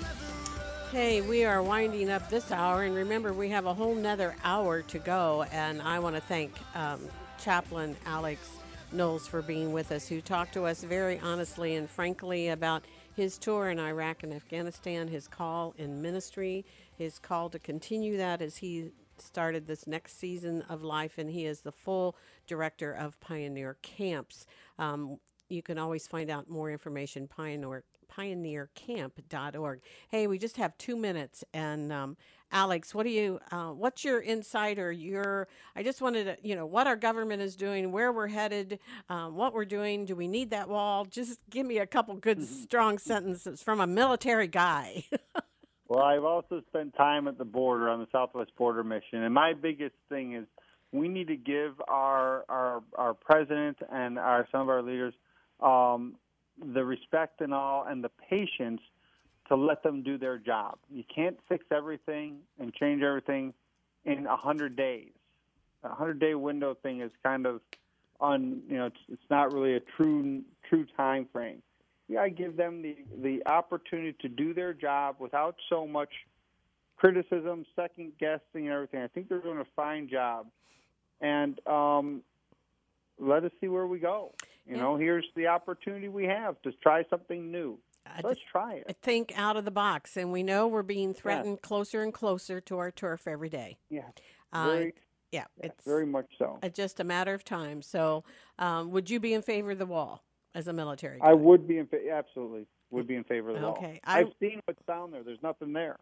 [0.91, 4.83] Hey, we are winding up this hour, and remember, we have a whole nother hour
[4.83, 5.43] to go.
[5.51, 7.01] And I want to thank um,
[7.39, 8.47] Chaplain Alex
[8.91, 12.85] Knowles for being with us, who talked to us very honestly and frankly about
[13.15, 16.63] his tour in Iraq and Afghanistan, his call in ministry,
[16.95, 21.45] his call to continue that as he started this next season of life, and he
[21.45, 22.15] is the full
[22.47, 24.45] director of Pioneer Camps.
[24.79, 27.83] Um, you can always find out more information pioneer
[28.15, 29.81] pioneercamp.org.
[30.09, 32.17] Hey, we just have two minutes, and um,
[32.51, 33.39] Alex, what do you?
[33.51, 35.47] Uh, what's your insight or your?
[35.75, 39.35] I just wanted to, you know, what our government is doing, where we're headed, um,
[39.35, 40.05] what we're doing.
[40.05, 41.05] Do we need that wall?
[41.05, 45.03] Just give me a couple good, strong sentences from a military guy.
[45.87, 49.53] Well, I've also spent time at the border on the Southwest Border Mission, and my
[49.53, 50.45] biggest thing is
[50.91, 55.13] we need to give our our our president and our some of our leaders
[55.61, 56.15] um,
[56.73, 58.81] the respect and all and the patience
[59.47, 60.77] to let them do their job.
[60.89, 63.53] You can't fix everything and change everything
[64.03, 65.11] in a hundred days.
[65.83, 67.61] A hundred day window thing is kind of
[68.19, 71.61] on you know it's, it's not really a true true time frame
[72.15, 76.09] got to give them the the opportunity to do their job without so much
[76.95, 79.01] criticism, second guessing, and everything.
[79.01, 80.47] I think they're doing a fine job,
[81.21, 82.21] and um,
[83.19, 84.33] let us see where we go.
[84.65, 84.81] You Yeah.
[84.81, 87.79] know, here's the opportunity we have to try something new.
[88.23, 88.97] Let's try it.
[89.01, 92.77] Think out of the box, and we know we're being threatened closer and closer to
[92.77, 93.77] our turf every day.
[93.89, 94.03] Yeah,
[94.53, 94.93] Uh, very,
[95.31, 96.57] yeah, it's very much so.
[96.63, 97.81] uh, just a matter of time.
[97.81, 98.23] So,
[98.59, 100.23] um, would you be in favor of the wall
[100.55, 101.19] as a military?
[101.21, 103.71] I would be in fa- absolutely would be in favor of the wall.
[103.77, 105.23] Okay, I- I've seen what's down there.
[105.23, 105.97] There's nothing there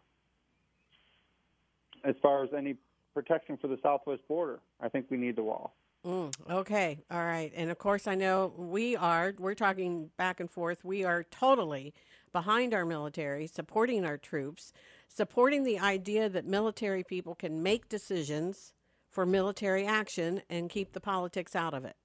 [2.04, 2.76] as far as any
[3.14, 4.60] protection for the southwest border.
[4.80, 5.74] I think we need the wall.
[6.04, 7.52] Mm, okay, all right.
[7.56, 10.84] And of course, I know we are, we're talking back and forth.
[10.84, 11.92] We are totally
[12.32, 14.72] behind our military, supporting our troops,
[15.08, 18.72] supporting the idea that military people can make decisions
[19.10, 21.96] for military action and keep the politics out of it.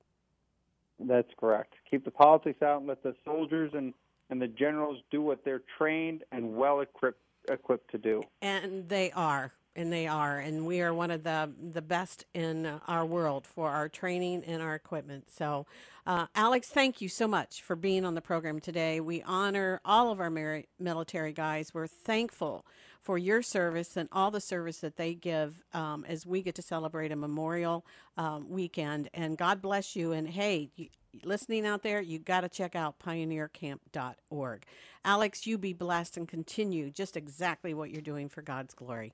[1.07, 1.73] That's correct.
[1.89, 3.93] Keep the politics out and let the soldiers and,
[4.29, 8.21] and the generals do what they're trained and well equipped equipped to do.
[8.41, 12.67] And they are, and they are, and we are one of the the best in
[12.87, 15.31] our world for our training and our equipment.
[15.31, 15.65] So,
[16.05, 18.99] uh, Alex, thank you so much for being on the program today.
[18.99, 21.73] We honor all of our military guys.
[21.73, 22.65] We're thankful
[23.01, 26.61] for your service and all the service that they give um, as we get to
[26.61, 27.85] celebrate a memorial
[28.17, 29.09] um, weekend.
[29.13, 30.11] And God bless you.
[30.11, 30.87] And hey, you,
[31.23, 34.63] listening out there, you got to check out pioneercamp.org.
[35.03, 39.13] Alex, you be blessed and continue just exactly what you're doing for God's glory.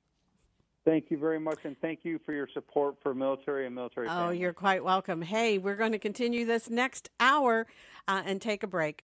[0.88, 4.08] Thank you very much, and thank you for your support for military and military.
[4.08, 4.40] Oh, families.
[4.40, 5.22] you're quite welcome.
[5.22, 7.68] Hey, we're going to continue this next hour
[8.08, 9.04] uh, and take a break.